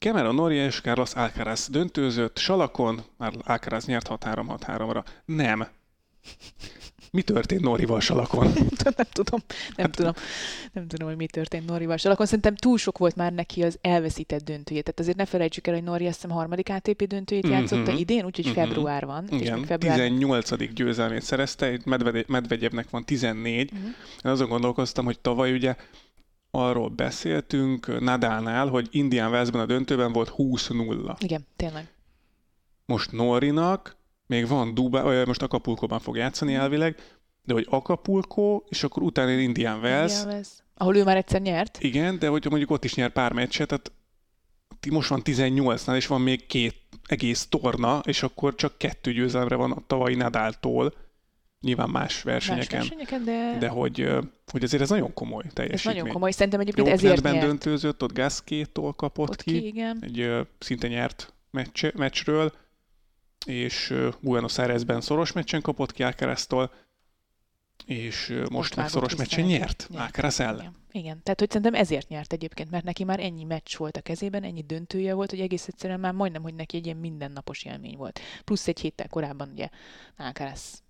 [0.06, 5.04] Cameron Noria és Carlos Alcaraz döntőzött, Salakon, már Alcaraz nyert 6-3-6-3-ra.
[5.24, 5.66] Nem.
[7.10, 8.46] Mi történt Norival Salakon?
[8.96, 9.40] nem tudom,
[9.76, 10.12] nem hát, tudom,
[10.72, 12.26] nem tudom, hogy mi történt Norival Salakon.
[12.26, 14.82] Szerintem túl sok volt már neki az elveszített döntője.
[14.82, 17.56] Tehát azért ne felejtsük el, hogy Nori azt hiszem harmadik ATP döntőjét mm-hmm.
[17.56, 18.54] játszotta idén, úgyhogy mm-hmm.
[18.54, 19.26] február van.
[19.30, 19.96] Igen, és február...
[19.96, 20.72] 18.
[20.72, 21.78] győzelmét szerezte,
[22.26, 23.74] Medvegyevnek van 14.
[23.74, 23.86] Mm-hmm.
[24.24, 25.76] Én azon gondolkoztam, hogy tavaly ugye
[26.50, 31.16] arról beszéltünk Nadálnál, hogy Indian Wellsben a döntőben volt 20-0.
[31.18, 31.88] Igen, tényleg.
[32.86, 36.58] Most Norinak még van Dubai, most Acapulco-ban fog játszani mm.
[36.58, 36.96] elvileg,
[37.44, 40.12] de hogy Acapulco, és akkor utána Indian Wells.
[40.12, 40.48] Indian Wells.
[40.74, 41.78] Ahol ő már egyszer nyert.
[41.80, 43.92] Igen, de hogy mondjuk ott is nyer pár meccset, tehát
[44.90, 49.72] most van 18-nál, és van még két egész torna, és akkor csak kettő győzelemre van
[49.72, 50.94] a tavalyi Nadáltól.
[51.60, 52.78] Nyilván más versenyeken.
[52.78, 53.56] Más versenyeken, de...
[53.58, 54.08] De hogy,
[54.52, 55.94] hogy azért ez nagyon komoly teljesítmény.
[55.94, 57.46] Ez nagyon komoly, szerintem egyébként ezért nyert.
[57.46, 59.98] döntőzött, ott Gasquet-tól kapott ott ki, ki igen.
[60.00, 62.52] egy szinte nyert meccs, meccsről,
[63.46, 66.72] és Buenos Airesben szoros meccsen kapott ki Alcaraztól,
[67.86, 70.58] és most, most meg szoros meccsen nyert, nyert Alcaraz ellen.
[70.58, 70.74] Igen.
[70.92, 74.42] igen, tehát hogy szerintem ezért nyert egyébként, mert neki már ennyi meccs volt a kezében,
[74.42, 78.20] ennyi döntője volt, hogy egész egyszerűen már majdnem, hogy neki egy ilyen mindennapos élmény volt.
[78.44, 79.68] Plusz egy héttel korábban ugye
[80.16, 80.84] Alcaraz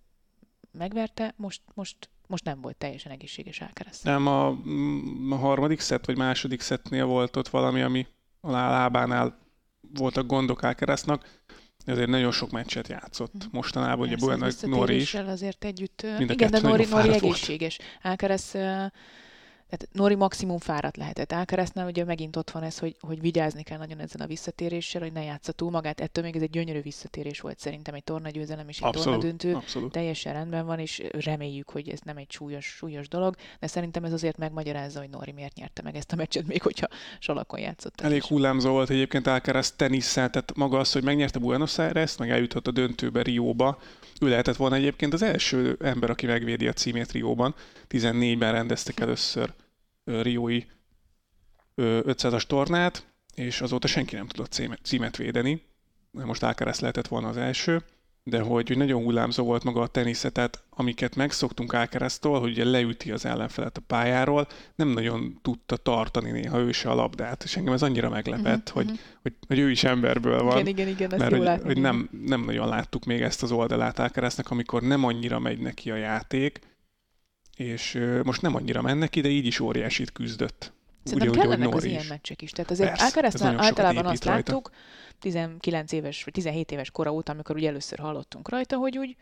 [0.77, 4.01] megverte, most, most, most nem volt teljesen egészséges Alcaraz.
[4.03, 4.49] Nem, a,
[5.31, 8.07] a harmadik szett, vagy második szettnél volt ott valami, ami
[8.41, 9.39] a lábánál
[9.95, 11.43] voltak gondok Alcaraznak,
[11.87, 13.49] azért nagyon sok meccset játszott hm.
[13.51, 15.15] mostanában, ugye Buena Nori is.
[15.15, 17.79] azért együtt, igen, de Nori, Nori egészséges.
[18.03, 18.55] Alcaraz
[19.69, 21.33] tehát Nori maximum fáradt lehetett.
[21.33, 25.13] Alcaraznál ugye megint ott van ez, hogy, hogy vigyázni kell nagyon ezen a visszatéréssel, hogy
[25.13, 26.01] ne játsza túl magát.
[26.01, 29.55] Ettől még ez egy gyönyörű visszatérés volt szerintem, egy tornagyőzelem és egy abszolút, tornadöntő.
[29.55, 29.93] Abszolút.
[29.93, 34.13] Teljesen rendben van, és reméljük, hogy ez nem egy súlyos, súlyos dolog, de szerintem ez
[34.13, 36.87] azért megmagyarázza, hogy Nori miért nyerte meg ezt a meccset, még hogyha
[37.19, 38.01] salakon játszott.
[38.01, 38.29] Elég is.
[38.29, 42.71] hullámzó volt egyébként Alcaraz tenisszel, tehát maga az, hogy megnyerte Buenos Aires, meg eljutott a
[42.71, 43.79] döntőbe Rióba,
[44.21, 47.55] ő lehetett volna egyébként az első ember, aki megvédi a címét Rióban.
[47.91, 49.55] 14-ben rendeztek először
[50.07, 50.63] Riói
[51.77, 55.63] 500-as tornát, és azóta senki nem tudott címet védeni.
[56.11, 57.83] Most Alcaraz lehetett volna az első,
[58.29, 62.65] de hogy, hogy nagyon hullámzó volt maga a tenisze, tehát amiket megszoktunk Alcaraztól, hogy ugye
[62.65, 67.57] leüti az ellenfelet a pályáról, nem nagyon tudta tartani néha ő se a labdát, és
[67.57, 69.01] engem ez annyira meglepett, uh-huh, hogy, uh-huh.
[69.23, 70.59] Hogy, hogy, ő is emberből van.
[70.59, 73.99] Igen, igen, igen, mert hogy, látni, hogy nem, nem nagyon láttuk még ezt az oldalát
[73.99, 76.61] Alcaraznak, amikor nem annyira megy neki a játék,
[77.57, 80.73] és most nem annyira mennek ide, így is óriásit küzdött.
[81.03, 82.51] Szerintem úgy, kellenek az ilyen meccsek is.
[82.51, 84.53] Tehát azért Alcaraznál általában azt rajta.
[84.53, 84.71] láttuk,
[85.19, 89.17] 19 éves vagy 17 éves kora óta, amikor ugye először hallottunk rajta, hogy úgy,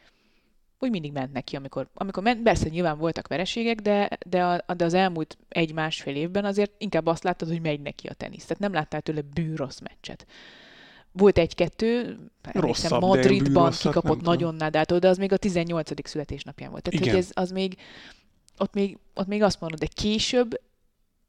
[0.79, 2.43] úgy mindig ment neki, amikor, amikor ment.
[2.43, 7.25] Persze nyilván voltak vereségek, de, de, a, de az elmúlt egy-másfél évben azért inkább azt
[7.25, 8.45] láttad, hogy megy neki a tenisz.
[8.45, 10.27] Tehát nem láttál tőle bűrossz meccset.
[11.13, 16.09] Volt egy-kettő, Rosszabb, Madridban kikapott nagyon Nadától, de az még a 18.
[16.09, 16.83] születésnapján volt.
[16.83, 17.77] Tehát, hogy ez az még,
[18.59, 20.61] ott még, ott még azt mondod, de később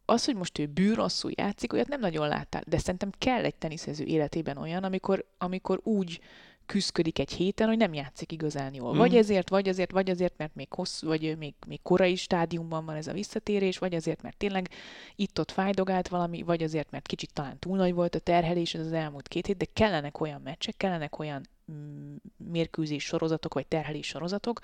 [0.06, 2.64] az, hogy most ő bűrosszul játszik, olyat nem nagyon láttál.
[2.68, 6.20] De szerintem kell egy teniszező életében olyan, amikor, amikor úgy
[6.66, 8.94] küzdik egy héten, hogy nem játszik igazán jól.
[8.94, 8.98] Mm.
[8.98, 12.96] Vagy ezért, vagy azért, vagy azért, mert még hosszú, vagy még, még korai stádiumban van
[12.96, 14.70] ez a visszatérés, vagy azért, mert tényleg
[15.16, 19.28] itt-ott fájdogált valami, vagy azért, mert kicsit talán túl nagy volt a terhelés az elmúlt
[19.28, 22.16] két hét, de kellenek olyan meccsek, kellenek olyan mm,
[22.52, 24.60] mérkőzés sorozatok, vagy terhelés sorozatok,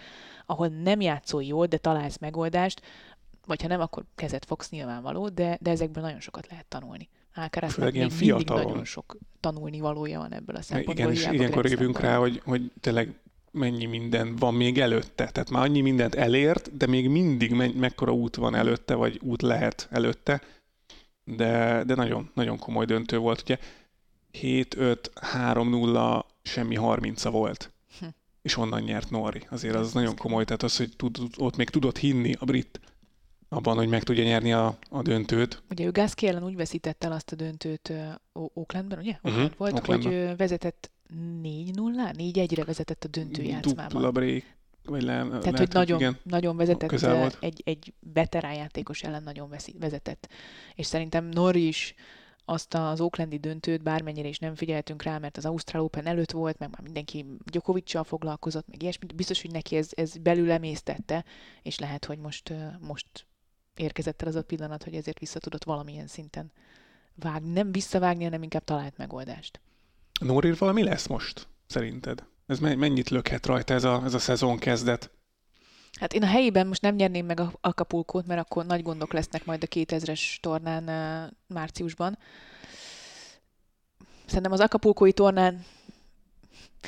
[0.45, 2.81] ahol nem játszol jól, de találsz megoldást,
[3.45, 7.09] vagy ha nem, akkor kezet fogsz nyilvánvaló, de, de ezekből nagyon sokat lehet tanulni.
[7.33, 11.11] Ákárásznak még mindig nagyon sok tanulni valója van ebből a szempontból.
[11.11, 13.19] Igen, és ilyenkor évünk rá, hogy, hogy tényleg
[13.51, 15.29] mennyi minden van még előtte.
[15.31, 19.41] Tehát már annyi mindent elért, de még mindig me- mekkora út van előtte, vagy út
[19.41, 20.41] lehet előtte.
[21.23, 23.41] De, de nagyon, nagyon komoly döntő volt.
[23.41, 23.57] Ugye
[24.33, 27.71] 7-5-3-0 semmi 30 volt.
[27.99, 28.05] Hm.
[28.41, 29.41] És onnan nyert Nori.
[29.49, 32.79] Azért az nagyon komoly, tehát az, hogy tud, ott még tudott hinni a brit
[33.53, 35.63] abban, hogy meg tudja nyerni a, a döntőt.
[35.69, 37.93] Ugye ő Gaszki ellen úgy veszítette el azt a döntőt
[38.33, 39.17] Oaklandben, ugye?
[39.21, 40.27] Mhm, Oakland volt, Oaklandben.
[40.27, 40.91] hogy vezetett
[41.43, 41.73] 4-0,
[42.17, 43.87] 4-1-re vezetett a döntő játszmában.
[43.87, 44.43] Dupla break,
[44.83, 46.17] vagy le, Tehát, lehet, hogy nagyon, igen.
[46.23, 47.37] nagyon vezetett, volt.
[47.39, 50.27] egy, egy veterán játékos ellen nagyon veszi, vezetett.
[50.75, 51.95] És szerintem Nori is
[52.45, 56.59] azt az Oaklandi döntőt, bármennyire is nem figyeltünk rá, mert az Ausztrál Open előtt volt,
[56.59, 61.25] meg már mindenki Djokovic-sal foglalkozott, meg ilyesmi, biztos, hogy neki ez, ez belül emésztette,
[61.61, 63.25] és lehet, hogy most, most
[63.81, 66.51] érkezett el az a pillanat, hogy ezért vissza tudott valamilyen szinten
[67.15, 67.51] vágni.
[67.51, 69.59] Nem visszavágni, hanem inkább talált megoldást.
[70.19, 72.23] Norir valami lesz most, szerinted?
[72.45, 75.09] Ez me- mennyit lökhet rajta ez a, ez a szezon kezdet?
[75.99, 79.45] Hát én a helyében most nem nyerném meg a Acapulcót, mert akkor nagy gondok lesznek
[79.45, 80.83] majd a 2000-es tornán
[81.47, 82.17] márciusban.
[84.25, 85.65] Szerintem az Acapulcói tornán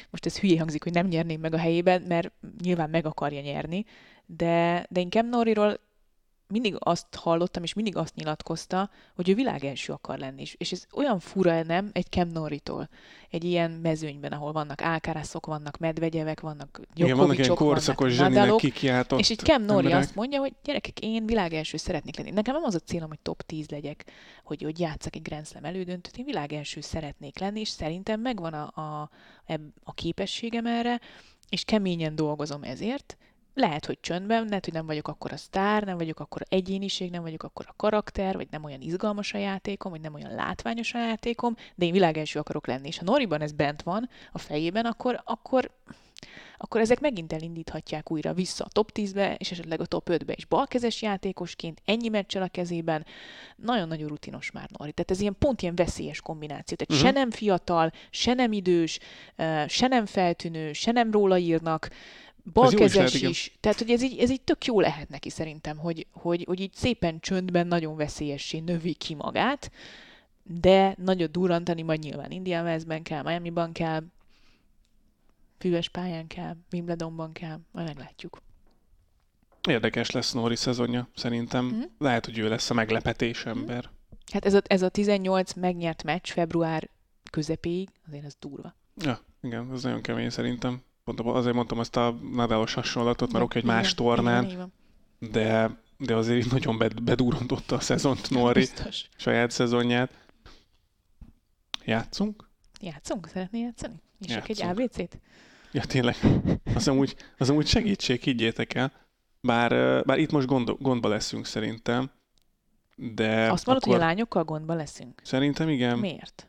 [0.10, 3.86] most ez hülye hangzik, hogy nem nyerném meg a helyében, mert nyilván meg akarja nyerni,
[4.26, 5.80] de, de Cam Noriról
[6.54, 10.42] mindig azt hallottam, és mindig azt nyilatkozta, hogy ő világelső akar lenni.
[10.58, 12.90] És, ez olyan fura nem egy Cam Norritól.
[13.30, 18.60] Egy ilyen mezőnyben, ahol vannak Alcarazok, vannak Medvegyevek, vannak Igen, vannak ilyen korszakos vannak Nadalok,
[18.60, 20.00] kikiáltott és így Cam Nori emberek.
[20.00, 22.32] azt mondja, hogy gyerekek, én világelső szeretnék lenni.
[22.32, 24.06] Nekem nem az a célom, hogy top 10 legyek,
[24.44, 28.82] hogy, hogy játszak egy Grand Slam elődöntőt, én világelső szeretnék lenni, és szerintem megvan a,
[28.82, 29.10] a,
[29.84, 31.00] a képességem erre,
[31.50, 33.18] és keményen dolgozom ezért.
[33.54, 37.12] Lehet, hogy csöndben, lehet, hogy nem vagyok akkor a sztár, nem vagyok akkor a egyéniség,
[37.12, 40.94] nem vagyok akkor a karakter, vagy nem olyan izgalmas a játékom, vagy nem olyan látványos
[40.94, 42.88] a játékom, de én világelső akarok lenni.
[42.88, 45.72] És ha Noriban ez bent van a fejében, akkor, akkor
[46.58, 50.46] akkor ezek megint elindíthatják újra vissza a top 10-be, és esetleg a top 5-be is
[50.46, 53.06] balkezes játékosként, ennyi meccsel a kezében,
[53.56, 54.92] nagyon-nagyon rutinos már Nori.
[54.92, 56.78] Tehát ez ilyen pont ilyen veszélyes kombináció.
[56.78, 56.94] Tehát Mhm.
[57.00, 57.10] uh-huh.
[57.10, 59.00] se nem fiatal, se nem idős,
[59.68, 61.90] se nem feltűnő, se nem róla írnak,
[62.54, 63.58] balkezes is, is.
[63.60, 66.74] Tehát, hogy ez így, ez így tök jó lehet neki szerintem, hogy, hogy, hogy így
[66.74, 69.72] szépen csöndben nagyon veszélyessé növi ki magát,
[70.44, 74.04] de nagyot durrantani majd nyilván Indian kell, Miami-ban kell,
[75.60, 78.42] füves pályán kell, Wimbledonban kell, majd meglátjuk.
[79.70, 81.66] Érdekes lesz Nori szezonja, szerintem.
[81.66, 81.82] Mhm.
[81.98, 83.90] Lehet, hogy ő lesz a meglepetés ember.
[84.32, 86.90] Hát ez a, ez a 18 megnyert meccs február
[87.32, 88.76] közepéig, azért ez durva.
[88.98, 90.82] Ja, igen, ez nagyon kemény szerintem.
[91.04, 94.74] Pont azért mondtam ezt a Nadalos hasonlatot, mert oké, egy más Igen, tornán, igen,
[95.20, 99.10] de, de azért nagyon bed, bedurrantotta a szezont Biztos.
[99.18, 100.12] saját szezonját.
[101.86, 102.50] Játszunk?
[102.82, 103.28] Játszunk?
[103.28, 104.02] Szeretnél játszani?
[104.20, 104.62] És csak egy.
[104.62, 105.20] ABC-t?
[105.72, 106.16] Ja, tényleg.
[106.76, 108.92] Az amúgy, az amúgy segítség, higgyétek el.
[109.42, 112.12] Bár, bár itt most gond, gondba leszünk szerintem.
[112.96, 115.22] De Azt mondod, hogy akkor a lányokkal gondba leszünk?
[115.24, 116.00] Szerintem igen.
[116.00, 116.48] Miért?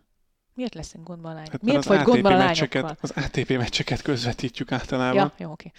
[0.55, 1.51] Miért leszünk gondban a lányok?
[1.53, 2.83] Hát Miért vagy az gondban a lányokkal?
[2.83, 5.73] meccseket, az ATP meccseket közvetítjük általában, Ja, jó, oké.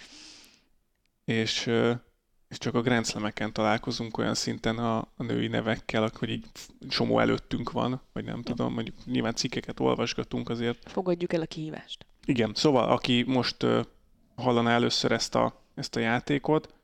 [1.24, 1.66] és,
[2.48, 6.46] és csak a Grand Slam-eken találkozunk olyan szinten a, a női nevekkel, hogy így
[6.88, 10.90] csomó előttünk van, vagy nem tudom, mondjuk nyilván cikkeket olvasgatunk azért.
[10.90, 12.06] Fogadjuk el a kihívást.
[12.24, 13.80] Igen, szóval aki most ö,
[14.36, 16.74] hallaná először ezt a, ezt a játékot,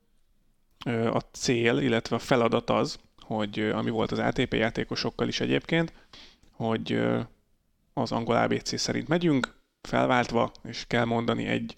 [1.13, 5.93] a cél, illetve a feladat az, hogy ami volt az ATP játékosokkal is egyébként,
[6.51, 7.01] hogy
[7.95, 9.55] az angol ABC szerint megyünk,
[9.89, 11.77] felváltva, és kell mondani egy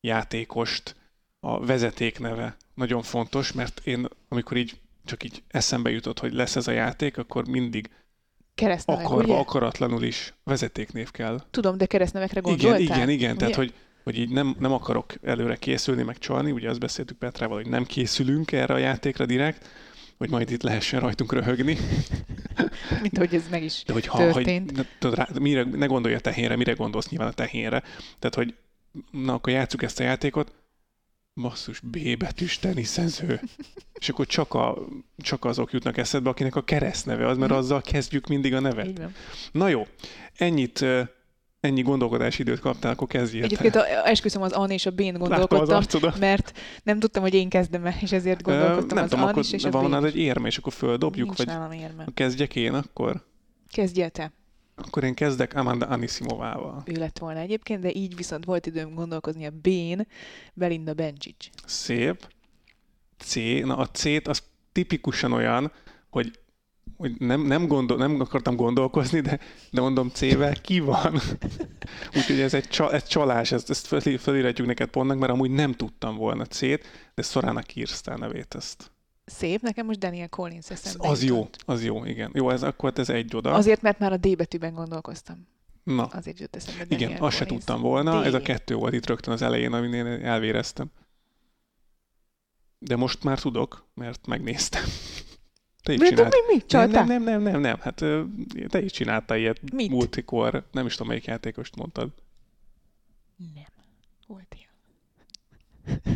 [0.00, 0.96] játékost,
[1.40, 6.56] a vezeték neve nagyon fontos, mert én amikor így csak így eszembe jutott, hogy lesz
[6.56, 7.90] ez a játék, akkor mindig
[8.54, 9.34] Keresztnevek, akarva, ugye?
[9.34, 11.40] akaratlanul is vezetéknév kell.
[11.50, 12.96] Tudom, de keresztnevekre Igen, gondoltál?
[12.96, 13.64] igen, igen, tehát Ugye?
[13.64, 17.68] hogy, hogy így nem, nem akarok előre készülni, meg csalni, ugye azt beszéltük Petrával, hogy
[17.68, 19.68] nem készülünk erre a játékra direkt,
[20.18, 21.76] hogy majd itt lehessen rajtunk röhögni.
[23.02, 24.70] Mint hogy ez meg is De hogy ha, történt.
[24.70, 27.80] hogy, ne, tudod, rá, mire, ne gondolj a tehénre, mire gondolsz nyilván a tehénre.
[28.18, 28.54] Tehát, hogy
[29.10, 30.52] na akkor játsszuk ezt a játékot,
[31.34, 33.40] basszus, B betűs teniszező.
[33.98, 34.78] És akkor csak, a,
[35.18, 37.58] csak azok jutnak eszedbe, akinek a keresztneve az, mert Mhm.
[37.60, 39.00] azzal kezdjük mindig a nevet.
[39.52, 39.86] Na jó,
[40.34, 40.84] ennyit,
[41.64, 43.40] ennyi gondolkodási időt kaptál, akkor kezdjél.
[43.40, 43.46] te.
[43.46, 47.48] Egyébként a, esküszöm az An és a Bén az gondolkodtam, mert nem tudtam, hogy én
[47.48, 50.16] kezdem el, és ezért gondolkodtam nem az tudom, An is, és a van nálad egy
[50.16, 52.06] érme, és akkor földobjuk, Nincs vagy nálam érme.
[52.14, 53.24] kezdjek én akkor?
[53.70, 54.32] Kezdjél te.
[54.76, 56.82] Akkor én kezdek Amanda Anisimovával.
[56.86, 60.06] Ő lett volna egyébként, de így viszont volt időm gondolkozni a Bén,
[60.54, 61.48] Belinda Bencic.
[61.64, 62.28] Szép.
[63.18, 63.34] C.
[63.64, 65.72] Na a C-t az tipikusan olyan,
[66.10, 66.38] hogy
[67.04, 69.38] hogy nem, nem, gondol, nem akartam gondolkozni, de,
[69.70, 71.20] de mondom C-vel ki van.
[72.16, 75.72] Úgyhogy ez egy, csa, egy csalás, ezt, ezt föl, fölíratjuk neked pontnak, mert amúgy nem
[75.72, 76.80] tudtam volna C-t,
[77.14, 78.90] de Sorana Kirsten nevét ezt.
[79.24, 81.62] Szép, nekem most Daniel Collins eszembe Az jó, jutott.
[81.64, 82.30] az jó, igen.
[82.34, 83.52] Jó, ez akkor ez egy oda.
[83.52, 85.46] Azért, mert már a D betűben gondolkoztam.
[85.82, 88.20] Na, Azért jött eszembe igen, Daniel azt se tudtam volna.
[88.20, 88.26] D.
[88.26, 90.90] Ez a kettő volt itt rögtön az elején, amin én elvéreztem.
[92.78, 94.82] De most már tudok, mert megnéztem.
[95.84, 96.32] Te is Mi, csinált.
[96.32, 96.56] mi, mi?
[96.56, 97.04] Nem, Csaltál?
[97.04, 97.78] nem, nem, nem, nem, nem.
[97.80, 98.04] Hát
[98.68, 99.90] te is csináltál ilyet Mit?
[99.90, 100.66] multikor.
[100.72, 102.12] Nem is tudom, melyik játékost mondtad.
[103.54, 103.64] Nem.
[104.26, 106.12] Volt ilyen.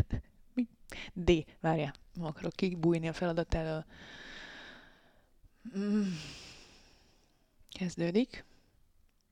[0.55, 0.69] Mi?
[1.13, 1.45] D.
[1.61, 1.95] Várjál.
[2.15, 3.85] Nem akarok kibújni a feladat elől.
[5.79, 6.03] Mm.
[7.79, 8.45] Kezdődik.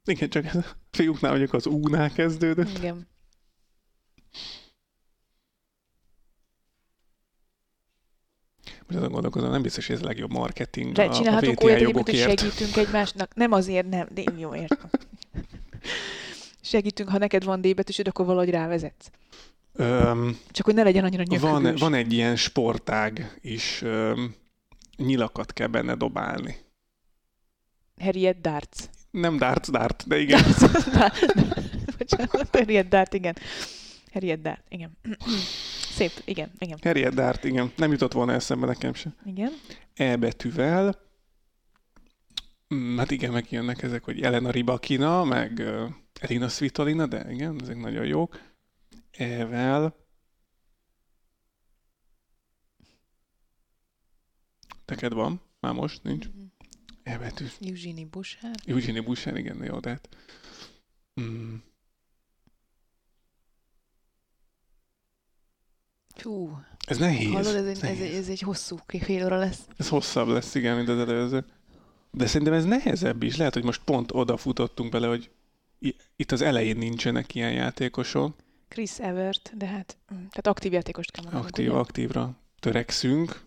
[0.04, 2.78] Igen, csak ez a fiúknál vagyok az U-nál kezdődött.
[2.78, 3.06] Igen.
[8.86, 12.06] Most azon gondolkozom, nem biztos, hogy ez a legjobb marketing De a, csinálhatunk olyat egyébként,
[12.08, 13.34] hogy segítünk egymásnak.
[13.34, 14.08] Nem azért, nem.
[14.14, 14.90] De jó, értem.
[16.60, 19.10] Segítünk, ha neked van D-betűsöd, akkor valahogy rávezetsz.
[19.72, 21.50] Öm, Csak hogy ne legyen annyira nyökögős.
[21.50, 24.34] van, van egy ilyen sportág is, öm,
[24.96, 26.56] nyilakat kell benne dobálni.
[28.00, 28.78] Harriet Darts.
[29.10, 30.42] Nem darts, dart, de igen.
[31.98, 33.36] Bocsánat, Harriet Dart, igen.
[34.12, 34.98] Harriet Dart, igen.
[35.96, 36.78] Szép, igen, igen.
[36.82, 37.72] Harriet Dart, igen.
[37.76, 39.14] Nem jutott volna eszembe nekem se.
[39.24, 39.52] Igen.
[39.94, 40.98] E betűvel.
[42.74, 45.62] Mm, Hát igen, megjönnek ezek, hogy Elena Ribakina, meg
[46.20, 48.40] Elina Svitolina, de igen, ezek nagyon jók.
[49.10, 49.96] E-vel.
[54.86, 55.40] Neked van?
[55.60, 56.26] Már most nincs.
[57.02, 57.44] E betű.
[57.60, 58.60] Eugenie Bouchard.
[58.64, 60.08] Eugenie Boucher, igen, jó, de hát.
[61.20, 61.54] Mm.
[66.22, 67.32] Hú, Ez nehéz.
[67.32, 68.00] hallod, ez egy, ez, nehéz.
[68.00, 69.60] egy, ez egy hosszú fél óra lesz.
[69.76, 71.44] Ez hosszabb lesz, igen, mint az előző.
[72.10, 73.36] De szerintem ez nehezebb is.
[73.36, 75.30] Lehet, hogy most pont odafutottunk bele, hogy
[76.16, 78.36] itt az elején nincsenek ilyen játékosok.
[78.68, 81.78] Chris Evert, de hát, mm, tehát aktív játékost kell mondanunk, Aktív, ugye?
[81.78, 83.44] aktívra törekszünk.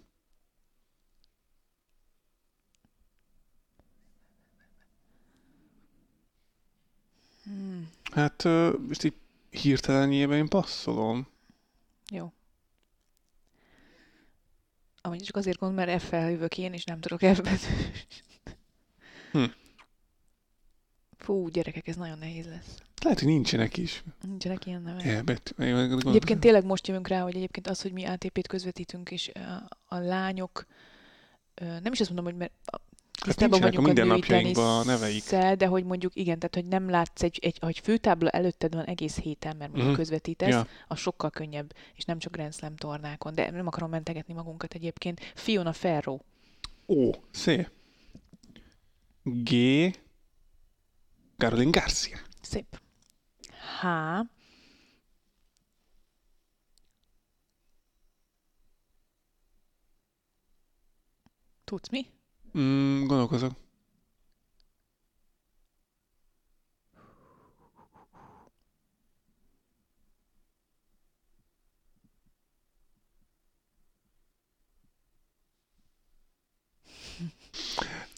[7.44, 8.44] Hmm, Hát
[8.88, 9.14] most így
[9.50, 11.28] hirtelenjében én passzolom.
[12.12, 12.32] jó.
[15.02, 17.42] Amúgy csak azért gondolom, mert F-fel jövök én, és nem tudok F.
[19.32, 19.44] Hm.
[21.18, 22.78] Fú, gyerekek, ez nagyon nehéz lesz.
[23.04, 24.04] Lehet, hogy nincsenek is.
[24.22, 25.06] Nincsenek ilyen nevek.
[25.06, 25.22] E
[25.64, 29.68] gondolom- Egyébként tényleg most jövünk rá, hogy egyébként az, hogy mi ATP-t közvetítünk, és a,
[29.96, 30.66] a lányok,
[31.56, 32.52] nem is azt mondom, hogy mert
[33.24, 35.24] tisztában nincsenek a vagyunk a, mindennapjainkban a neveik.
[35.24, 38.86] tenisszel, de hogy mondjuk igen, tehát hogy nem látsz egy, egy hogy főtábla előtted van
[38.86, 39.98] egész héten, mert mondjuk Mhm.
[40.00, 40.68] közvetítesz, Ja.
[40.88, 45.20] az sokkal könnyebb, és nem csak Grand Slam tornákon, de nem akarom mentegetni magunkat egyébként.
[45.36, 46.18] Fiona Ferro,
[46.88, 47.72] Ó, szép.
[49.24, 49.52] G.
[51.38, 52.18] Caroline Garcia.
[52.42, 52.80] szép.
[53.82, 53.86] H.
[61.64, 62.06] Tudsz mi?
[62.60, 63.52] Mm, gondolkozok.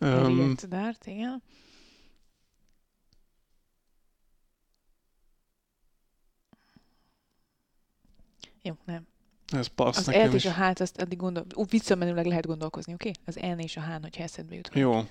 [0.01, 1.41] Um, Harriet Dart, igen.
[8.61, 9.10] Jó, nem.
[9.57, 10.45] Ez passz Az nekem is.
[10.45, 11.45] és a H-t, azt addig gondol...
[11.55, 13.09] Ú, visszamenőleg lehet gondolkozni, oké?
[13.09, 13.49] Okay?
[13.49, 14.69] Az N és a H-n, hogyha eszedbe jut.
[14.73, 15.01] Jó.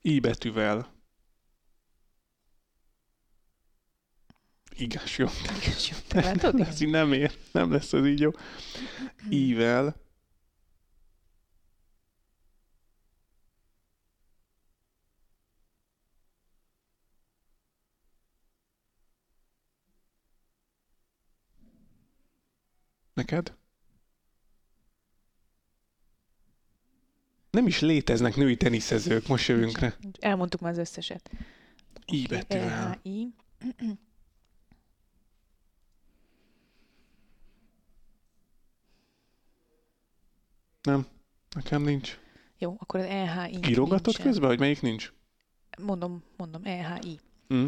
[0.00, 0.94] I betűvel.
[4.78, 5.26] Igaz, jó.
[5.42, 6.58] Igen, jó, te látod?
[6.58, 7.32] Lesz, így nem ér.
[7.52, 8.30] Nem lesz ez így jó.
[9.28, 10.05] I-vel.
[23.26, 23.54] Neked?
[27.50, 29.94] Nem is léteznek női teniszezők, most jövünk rá.
[30.20, 31.30] Elmondtuk már az összeset.
[32.06, 32.68] I betűvel.
[32.68, 33.34] E-H-I.
[40.82, 41.06] Nem,
[41.54, 42.18] nekem nincs.
[42.58, 43.70] Jó, akkor az E-H-I.
[43.70, 44.26] Írogatod nincsen.
[44.26, 45.12] közben, hogy melyik nincs?
[45.78, 47.20] Mondom, mondom, E-H-I.
[47.54, 47.66] Mm.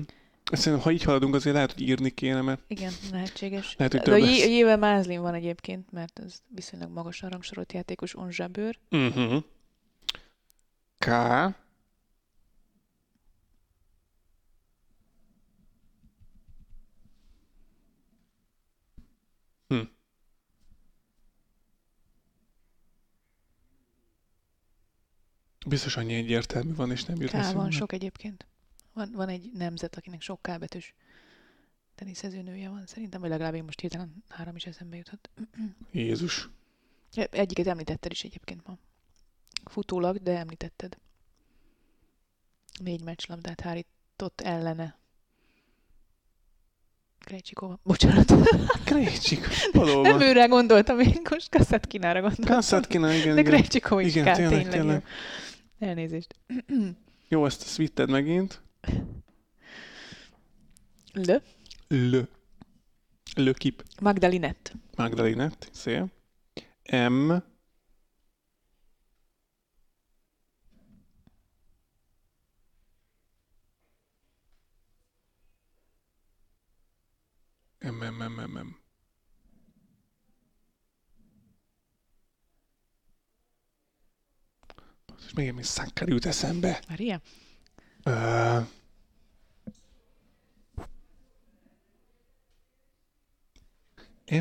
[0.53, 3.75] Szerintem, ha így haladunk, azért lehet, hogy írni kéne, mert Igen, lehetséges.
[3.77, 4.39] Lehet, hogy De a több lesz.
[4.39, 8.79] Jé- Jével Mázlin van egyébként, mert ez viszonylag magasan rangsorolt játékos, on zsebőr.
[8.91, 9.43] Uh-huh.
[10.99, 11.07] K.
[19.69, 19.81] Hm.
[25.67, 28.47] Biztos annyi egyértelmű van, és nem jut K van sok egyébként.
[28.99, 30.95] Van, van egy nemzet, akinek sok K betűs
[31.95, 32.87] teniszezőnője van.
[32.87, 35.31] Szerintem, vagy legalább én most hirtelen három is eszembe juthat.
[35.91, 36.49] Jézus.
[37.31, 38.79] Egyiket említetted is egyébként ma.
[39.65, 40.99] Futólag, de említetted.
[42.81, 43.87] Négy meccslabdát hárít,
[44.19, 44.99] ott ellene.
[47.19, 47.79] Krejcsikova.
[47.83, 48.33] Bocsánat.
[48.85, 49.47] Krejcsik,
[50.03, 52.55] Nem őre gondoltam, én most Kasszetkinára gondoltam.
[52.55, 53.43] Kasszatkina, igen, De.
[53.43, 55.05] Krejcsikova is Igen, kell, tényleg, tényleg.
[55.79, 56.35] Elnézést.
[57.29, 58.67] Jó, ezt, ezt vitted megint.
[61.13, 61.43] Le.
[61.89, 62.17] L.
[63.37, 63.83] Lökip.
[64.01, 64.73] Magdalinett.
[64.97, 66.05] Magdalinett, szép.
[66.93, 67.33] M.
[77.81, 78.77] M, M, M, M, M.
[85.27, 86.83] És még mi szakkar jut eszembe.
[86.89, 87.21] Maria?
[88.09, 88.61] Ö...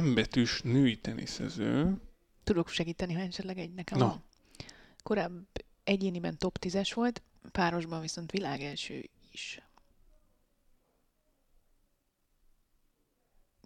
[0.01, 1.93] M betűs női teniszező.
[2.43, 4.07] Tudok segíteni, ha esetleg egy nekem Na.
[4.07, 4.24] van.
[5.03, 5.47] Korábban
[5.84, 9.61] egyéniben top 10-es volt, párosban viszont világelső is.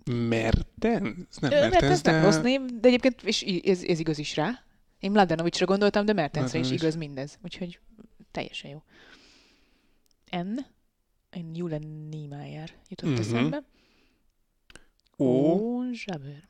[0.05, 1.37] Mertens?
[1.39, 2.11] Nem Ö, Mertens, Mertens de...
[2.11, 4.63] nem rossz név, de egyébként és ez, ez igaz is rá.
[4.99, 6.81] Én Mladenovicsra gondoltam, de Mertensre is Mladenovics.
[6.81, 7.39] igaz mindez.
[7.43, 7.79] Úgyhogy
[8.31, 8.83] teljesen jó.
[10.32, 10.59] N.
[11.32, 13.19] Én Julen Niemeyer jutott Mhm.
[13.19, 13.63] eszembe.
[15.15, 15.25] O.
[15.25, 16.47] Ó, Zsaber.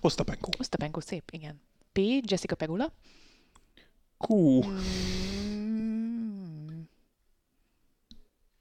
[0.00, 0.50] Osztapenko.
[0.58, 1.60] Osztapenko, szép, igen.
[1.92, 1.98] P.
[2.22, 2.92] Jessica Pegula.
[4.18, 4.34] Q.
[5.44, 6.80] Mm,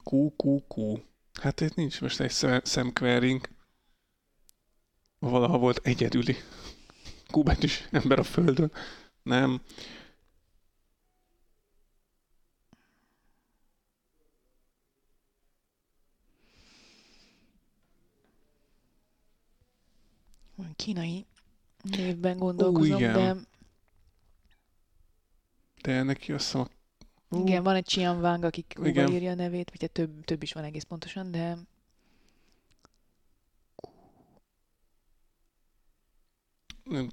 [0.03, 0.97] Q, Q, Q.
[1.41, 3.49] Hát itt nincs most egy szem- szemkverink.
[5.20, 6.36] Valaha volt egyedüli
[7.43, 8.72] betűs ember a földön.
[9.24, 9.61] Nem.
[20.76, 21.26] Kínai
[21.82, 23.13] névben gondolkozom, igen.
[23.13, 23.36] de
[25.82, 26.67] De neki azt hiszem.
[27.30, 28.65] Ú, igen, van egy Chian Wang, aki.
[28.73, 31.57] Kuba írja a nevét, vagy hát több, több is van egész pontosan, de
[36.84, 37.09] nem,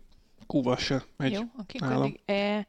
[0.46, 1.32] Q-val se megy.
[1.32, 2.02] jó, oké, akkor nálam.
[2.02, 2.66] eddig E,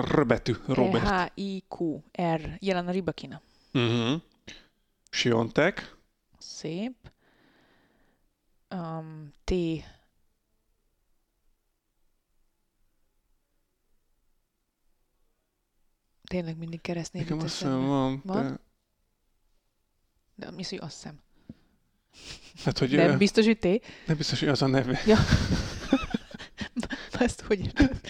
[0.00, 1.08] R betű, e, Robert.
[1.08, 3.40] H, I, Q, R, jelen a Ribakina.
[3.72, 4.20] Uh-huh.
[5.10, 5.96] Siontek.
[6.38, 6.94] Szép.
[8.70, 9.52] Um, T,
[16.24, 18.42] Tényleg mindig keresztnév Nekem azt hiszem van, Van?
[18.46, 18.60] de...
[20.34, 21.20] De mi az, hogy azt hiszem.
[22.64, 23.64] Hát, hogy De ö, biztos, hogy T?
[24.06, 25.00] nem biztos, hogy az a neve.
[25.06, 25.16] Ja.
[27.12, 28.00] Ezt hogy érted?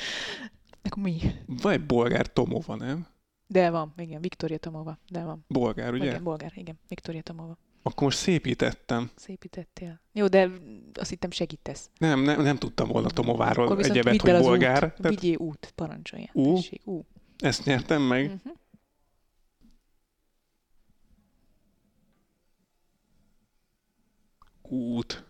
[0.82, 1.18] Akkor mi?
[1.46, 3.06] Van egy bolgár Tomova, nem?
[3.46, 4.98] De van, igen, Viktória Tomova.
[5.10, 5.44] De van.
[5.48, 6.04] Bolgár, ugye?
[6.04, 7.58] Igen, bolgár, igen, Viktória Tomova.
[7.82, 9.10] Akkor most szépítettem.
[9.16, 10.00] Szépítettél.
[10.12, 10.50] Jó, de
[10.94, 11.90] azt hittem segítesz.
[11.98, 14.84] Nem, nem, nem tudtam volna Tomováról egyebet, hogy bolgár.
[14.84, 14.94] Út.
[15.00, 16.30] Tehát Vigyél út, parancsolja.
[16.32, 16.54] Ú?
[16.54, 17.04] Tessék, ú.
[17.38, 18.24] ezt nyertem meg.
[18.24, 18.50] Mhm.
[24.62, 25.24] Út.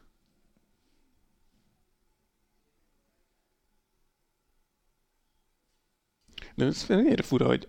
[6.55, 7.69] De ez miért fura, hogy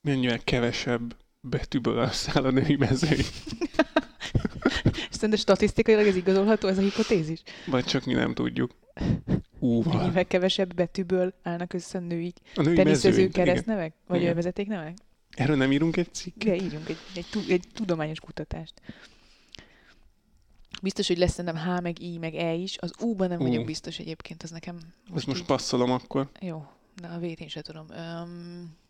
[0.00, 3.20] mennyivel kevesebb betűből összeáll a női mezőny.
[5.10, 7.42] Szerintem statisztikailag ez igazolható, ez a hipotézis?
[7.66, 8.70] Vagy csak mi nem tudjuk.
[9.58, 9.96] Úval.
[9.96, 13.94] Mennyivel kevesebb betűből állnak össze női A női teniszező keresztnevek?
[14.06, 14.34] Vagy Igen.
[14.34, 14.96] vezetéknevek?
[15.30, 16.44] Erről nem írunk egy cikk?
[16.44, 18.74] De írjunk egy, egy, egy tudományos kutatást.
[20.82, 22.78] Biztos, hogy lesz szerintem H, meg I, meg E is.
[22.78, 23.42] Az U-ban nem Ú.
[23.42, 25.46] vagyok biztos egyébként, az nekem Most, most, most így...
[25.46, 26.30] passzolom akkor.
[26.40, 26.66] Jó,
[27.00, 27.86] de a vét én sem tudom.
[27.90, 28.80] Um...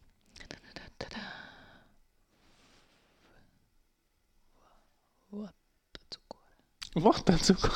[6.92, 7.70] Vattacukor.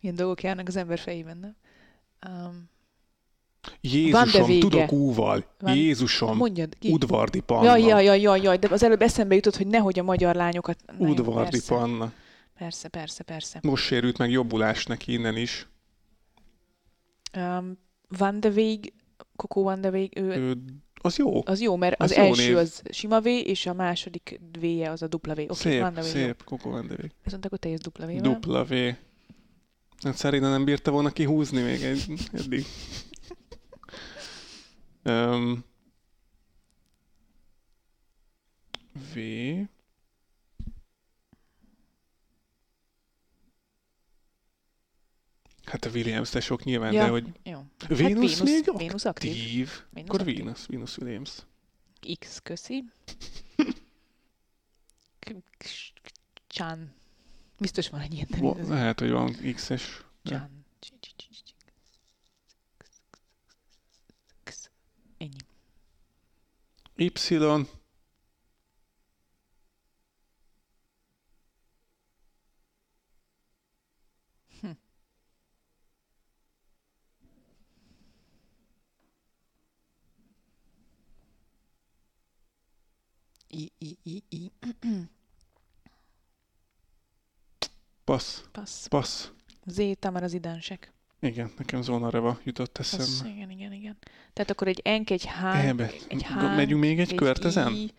[0.00, 1.56] Milyen dolgok járnak az ember fejében, nem?
[2.46, 2.70] Um,
[3.80, 5.44] Jézusom, tudok úval.
[5.58, 6.92] Van- Jézusom, mondjad ki.
[6.92, 7.64] udvardi panna.
[7.64, 10.78] Jaj, jaj, jaj, jaj, jaj, de az előbb eszembe jutott, hogy nehogy a magyar lányokat...
[10.98, 12.12] Na Udvardi persze, panna.
[12.58, 13.58] persze, persze, persze.
[13.62, 15.68] Most sérült meg jobbulás neki innen is.
[17.36, 18.92] Um, Van de Weg,
[19.36, 20.56] Coco Van de Weg, ő, Ő,
[21.02, 21.40] az jó.
[21.44, 22.56] az jó, mert az, az jó első név.
[22.56, 25.38] az sima V, és a második V-je az a dupla V.
[25.38, 26.20] Oké, szép, Van de Weg, jó.
[26.20, 26.44] szép.
[26.44, 27.10] Koko Vendevég.
[27.24, 28.20] Viszont akkor te jössz dupla V-vel.
[28.20, 28.74] Dupla V.
[30.02, 32.64] Hát Szerina nem bírta volna kihúzni még egy, eddig.
[35.04, 35.64] um,
[39.14, 39.18] v.
[45.72, 47.64] Hát a Williams, de sok nyilván, Ja, de hogy Jó.
[47.88, 49.30] Vénusz hát még Vénusz aktív.
[49.30, 49.70] aktív.
[49.90, 50.38] Vénusz Akkor aktív.
[50.38, 51.30] Venus, Venus Williams.
[52.18, 52.84] X, köszi.
[56.46, 56.94] Chan.
[57.58, 60.04] Biztos van egy ilyen Lehet, hogy van X-es.
[60.24, 60.64] Chan.
[65.18, 65.36] Ennyi.
[66.96, 67.10] Y.
[83.54, 84.50] I, I, I, I.
[88.04, 88.42] Passz.
[88.52, 88.86] Passz.
[88.86, 89.30] Passz.
[89.66, 90.92] Z, Tamara az idensek.
[91.20, 93.34] Igen, nekem zónareva jutott eszembe.
[93.34, 93.98] igen, igen, igen.
[94.32, 95.44] Tehát akkor egy enk, egy h,
[96.08, 97.72] egy H, Megyünk még egy, kört ezen?
[97.72, 97.90] I,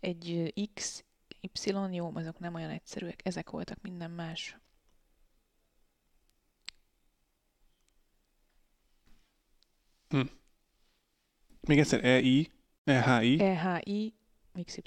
[0.00, 1.04] egy X,
[1.40, 3.20] Y, jó, azok nem olyan egyszerűek.
[3.24, 4.58] Ezek voltak, minden más.
[11.60, 12.50] Még egyszer E, I,
[12.84, 13.40] E, H, I.
[13.40, 14.17] E, H, I,
[14.64, 14.80] XY.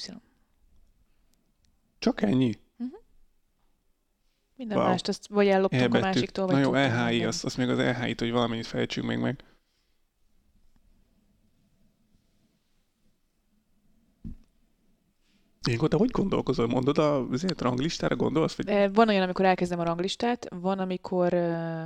[2.00, 2.60] Csak ennyi?
[4.56, 4.88] Minden Wow.
[4.88, 7.24] mást, azt vagy E elloptunk a másiktól, vagy Na jó, tudtunk H, I, mondani.
[7.24, 9.44] azt, azt még az E, H, I-t, hogy valamennyit fejtsünk még meg.
[15.68, 16.68] Ilyenkor te hogy gondolkozol?
[16.68, 18.56] Mondod a azért ranglistára gondolsz?
[18.56, 18.68] Vagy...
[18.68, 21.84] Eh, Van olyan, amikor elkezdem a ranglistát, van, amikor ö,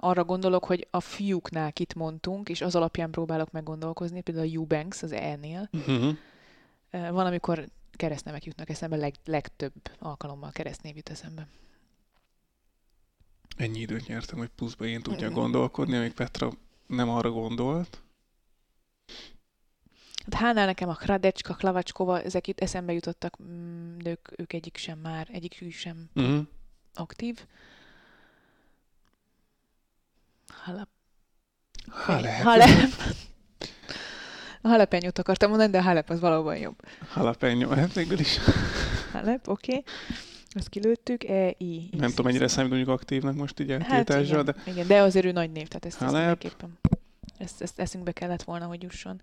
[0.00, 5.02] arra gondolok, hogy a fiúknál kit mondtunk, és az alapján próbálok meggondolkozni, például a Eubanks
[5.02, 5.68] az E-nél.
[5.72, 6.16] Uh-huh.
[6.90, 11.48] Van, amikor keresztnevek jutnak eszembe, leg, legtöbb alkalommal keresztnév jut eszembe.
[13.56, 16.50] Ennyi időt nyertem, hogy pluszba én tudjak gondolkodni, amíg Petra
[16.86, 18.02] nem arra gondolt.
[20.30, 24.76] Hát Hánál nekem a Kradecska, Klavacskova, ezek itt eszembe jutottak, mm, de ők, ők egyik
[24.76, 26.46] sem már, egyikük sem Uh-huh.
[26.94, 27.46] aktív.
[30.46, 30.88] Halep.
[31.90, 32.42] Halep.
[32.42, 32.90] Halep.
[34.62, 36.80] Halepenyót akartam mondani, de a Halep az valóban jobb.
[37.16, 38.38] Jalapeno, hát végül is.
[39.12, 39.70] Halep, oké.
[39.70, 39.84] Okay.
[40.50, 41.24] Azt kilőttük.
[41.24, 41.88] E, I.
[41.96, 45.24] Nem tudom, mennyire számít mondjuk aktívnak most így Hát eltiltásra, igen, de igen, de azért
[45.26, 46.78] ő nagy név, tehát ezt, mindenképpen
[47.38, 49.20] ezt, ezt eszünkbe kellett volna, hogy jusson.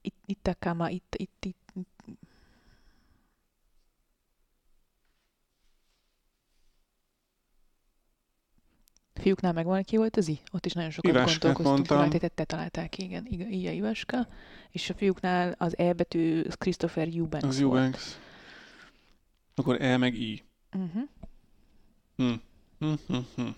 [0.00, 1.44] Itt, itt a kama, itt, itt.
[1.44, 1.63] itt.
[9.14, 9.52] Fiúknál
[9.90, 10.40] volt az I?
[10.52, 12.30] Ott is nagyon sokat Iváskát gondolkoztunk mondtam.
[12.34, 14.28] te, találták ki, igen, igen, I a Ivaska.
[14.70, 17.82] És a fiúknál az E betű az Christopher Eubanks az volt.
[17.82, 18.18] Eubanks.
[19.54, 20.42] Akkor E meg I.
[20.76, 21.02] Uh-huh.
[22.16, 22.32] Hm.
[22.78, 23.48] Hm, hm, hm.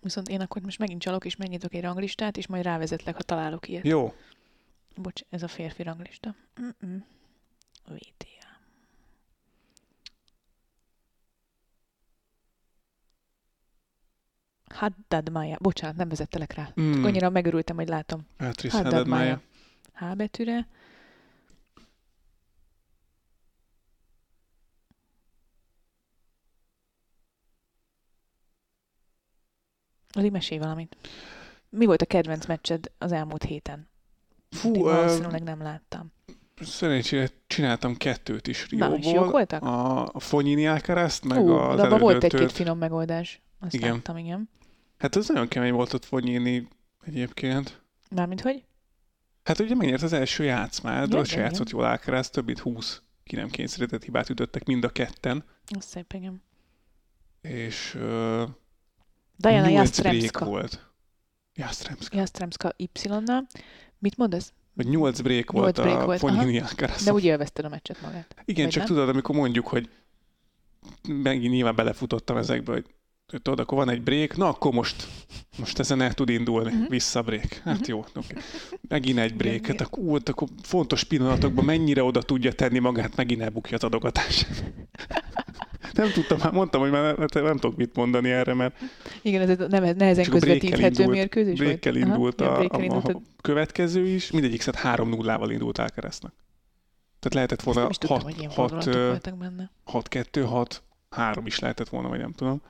[0.00, 3.68] Viszont én akkor most megint csalok, és megnyitok egy ranglistát, és majd rávezetlek, ha találok
[3.68, 3.84] ilyet.
[3.84, 4.14] Jó.
[4.96, 6.34] Bocs, ez a férfi ranglista.
[6.60, 7.04] Mm-mm.
[7.86, 8.39] VTA.
[14.74, 15.56] Haddad Maya.
[15.60, 16.72] Bocsánat, nem vezettelek rá.
[16.80, 17.04] Mm.
[17.04, 18.26] Annyira megörültem, hogy látom.
[18.36, 19.40] Patrice Haddad Haddad Maya.
[20.00, 20.12] Maya.
[20.12, 20.66] H betűre.
[30.12, 30.96] Addig mesélj valamit.
[31.68, 33.88] Mi volt a kedvenc meccsed az elmúlt héten?
[34.50, 36.12] Fú, Én valószínűleg nem láttam.
[36.60, 38.98] szerencsére csináltam kettőt is Na, Rióból.
[38.98, 39.62] és jók voltak?
[39.62, 43.40] A, Fonyini Alcaraz-t, meg Ú, az de abban volt egy-két finom megoldás.
[43.60, 43.92] Azt Igen.
[43.92, 44.48] láttam, igen.
[45.00, 46.68] Hát az nagyon kemény volt ott Fonyini
[47.04, 47.82] egyébként.
[48.10, 48.64] Mármint hogy?
[49.42, 53.36] Hát ugye megnyert az első játszmát, de se játszott jól Alcaraz, több mint 20 ki
[53.36, 55.44] nem kényszerített hibát ütöttek mind a ketten.
[55.78, 56.42] Az szép, igen.
[57.40, 58.48] És uh,
[59.36, 60.44] Diana 8 Jastremska.
[60.44, 60.90] volt.
[61.54, 62.16] Jastremska.
[62.16, 63.46] Jastremska Y-nal.
[63.98, 64.52] Mit mondasz?
[64.74, 67.04] Vagy 8 break volt Nyolc break a volt, Fonyini Alcaraz.
[67.04, 68.34] De úgy élvezted a meccset magát.
[68.44, 68.92] Igen, vagy csak nem?
[68.92, 69.90] tudod, amikor mondjuk, hogy
[71.08, 72.86] megint nyilván belefutottam ezekbe, hogy
[73.38, 75.06] tudod, akkor van egy break, na akkor most,
[75.58, 76.84] most ezen el tud indulni, Mhm.
[76.88, 77.52] vissza break.
[77.64, 78.34] Hát jó, oké.
[78.88, 83.40] Megint egy break, hát akkor, ú, akkor fontos pillanatokban mennyire oda tudja tenni magát, megint
[83.40, 84.46] elbukja az adogatás.
[85.92, 88.76] Nem tudtam, már mondtam, hogy már nem, nem tudok mit mondani erre, mert
[89.22, 91.68] Igen, ez nem, nehezen a közvetíthető indult- mérkőzés volt.
[91.80, 95.78] breakkel indult, Aha, a, ja, breakkel a, indult a, következő is, mindegyik szed 3-0-ával indult
[95.78, 96.32] Alcaraznak.
[97.18, 99.70] Tehát lehetett volna nem is tudtam, hogy ilyen fordulatok 6-2, voltak benne.
[100.44, 102.62] 6 3 is lehetett volna, vagy nem tudom.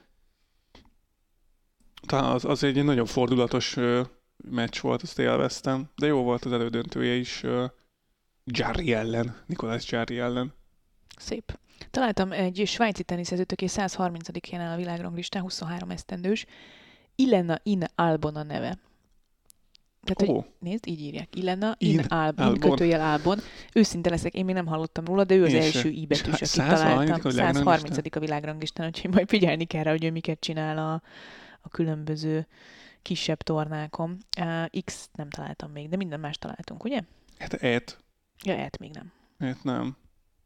[2.06, 4.02] Talán az, az egy nagyon fordulatos ö,
[4.36, 7.64] meccs volt, azt élveztem, de jó volt az elődöntője is ö,
[8.44, 10.52] Jarry ellen, Nikolás Jarry ellen.
[11.16, 11.58] Szép.
[11.90, 16.46] Találtam egy svájci teniszezőt, aki 130 helyen a világranglistán, 23 esztendős.
[17.14, 18.78] Ilena In Albon a neve.
[20.02, 21.36] Tehát, hogy Ó, Nézd, így írják.
[21.36, 22.70] Ilena, in, In Albon, Albon.
[22.70, 23.38] kötőjel Albon.
[23.72, 26.46] Őszinte leszek, én még nem hallottam róla, de ő az Én első i íbetűs, akit
[26.46, 26.80] 130.
[26.80, 27.14] találtam.
[27.24, 27.54] a világranglistán?
[27.54, 28.16] 130.
[28.16, 31.02] a világranglistán, úgyhogy majd figyelni kell rá, hogy ő miket csinál a,
[31.60, 32.46] a különböző
[33.02, 34.18] kisebb tornákon.
[34.40, 37.00] Uh, X nem találtam még, de minden más találtunk, ugye?
[37.38, 37.98] hát et,
[38.44, 39.12] Ja, et még nem.
[39.38, 39.96] et nem.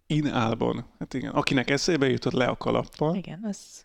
[0.07, 0.85] In Albon.
[0.99, 3.15] Hát igen, akinek eszébe jutott le a kalappal.
[3.15, 3.85] Igen, az,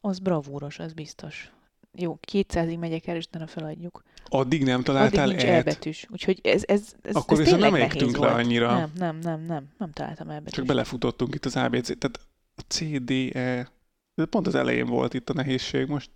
[0.00, 1.50] az bravúros, az biztos.
[1.92, 4.02] jó, 200-ig megyek el, és utána feladjuk.
[4.28, 5.48] Addig nem Addig találtál nincs et?
[5.48, 6.06] elbetűs.
[6.10, 8.74] Úgyhogy ez, ez, ez, Akkor ez viszont nem égtünk le annyira.
[8.74, 10.52] Nem, nem, nem, nem, nem találtam elbetűs.
[10.54, 12.20] Csak belefutottunk itt az ABC, tehát
[12.56, 13.70] a C, D, E,
[14.16, 16.10] de pont az elején volt itt a nehézség most.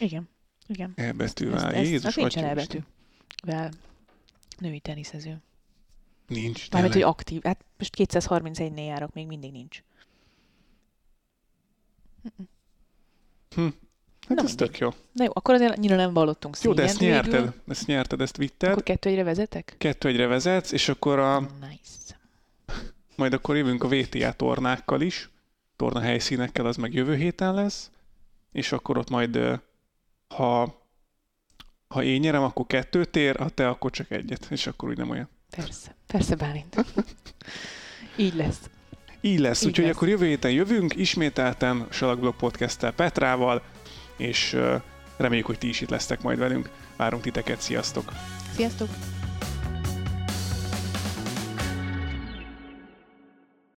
[0.00, 0.28] Igen,
[0.66, 0.92] igen.
[0.96, 1.72] E Ez, betűvel.
[1.74, 2.78] ez, Jézus, az nincsen Atyám elbetű.
[3.44, 3.70] Vel
[4.58, 5.42] női teniszező.
[6.26, 7.42] Nincs, Mármint, hogy aktív.
[7.42, 9.82] Hát most 231-nél járok, még mindig nincs.
[14.28, 14.88] Hát Na ez tök jó.
[15.12, 17.40] Na jó, akkor azért annyira nem vallottunk Jó, de ezt szégyent végül.
[17.40, 17.60] nyerted.
[17.68, 18.70] Ezt nyerted, ezt vitted.
[18.70, 19.74] Akkor kettő egyre vezetek?
[19.78, 22.18] Kettő egyre vezetsz, és akkor a, Nice.
[23.16, 25.30] majd akkor jövünk a VTA tornákkal is.
[25.82, 27.90] Torna helyszínekkel, az meg jövő héten lesz.
[28.52, 29.60] És akkor ott majd,
[30.28, 30.80] ha,
[31.88, 34.46] ha én nyerem, akkor kettőt ér, ha te, akkor csak egyet.
[34.50, 35.28] És akkor úgy nem olyan.
[35.50, 35.94] Persze.
[36.06, 36.84] Persze, Bálint.
[38.16, 38.60] Így lesz.
[39.20, 39.96] Így lesz, Így úgyhogy lesz.
[39.96, 43.62] akkor jövő héten jövünk, ismételten Salakblog Podcast-tel Petrával,
[44.16, 44.56] és
[45.16, 46.70] reméljük, hogy ti is itt lesztek majd velünk.
[46.96, 48.12] Várunk titeket, sziasztok!
[48.54, 48.88] Sziasztok!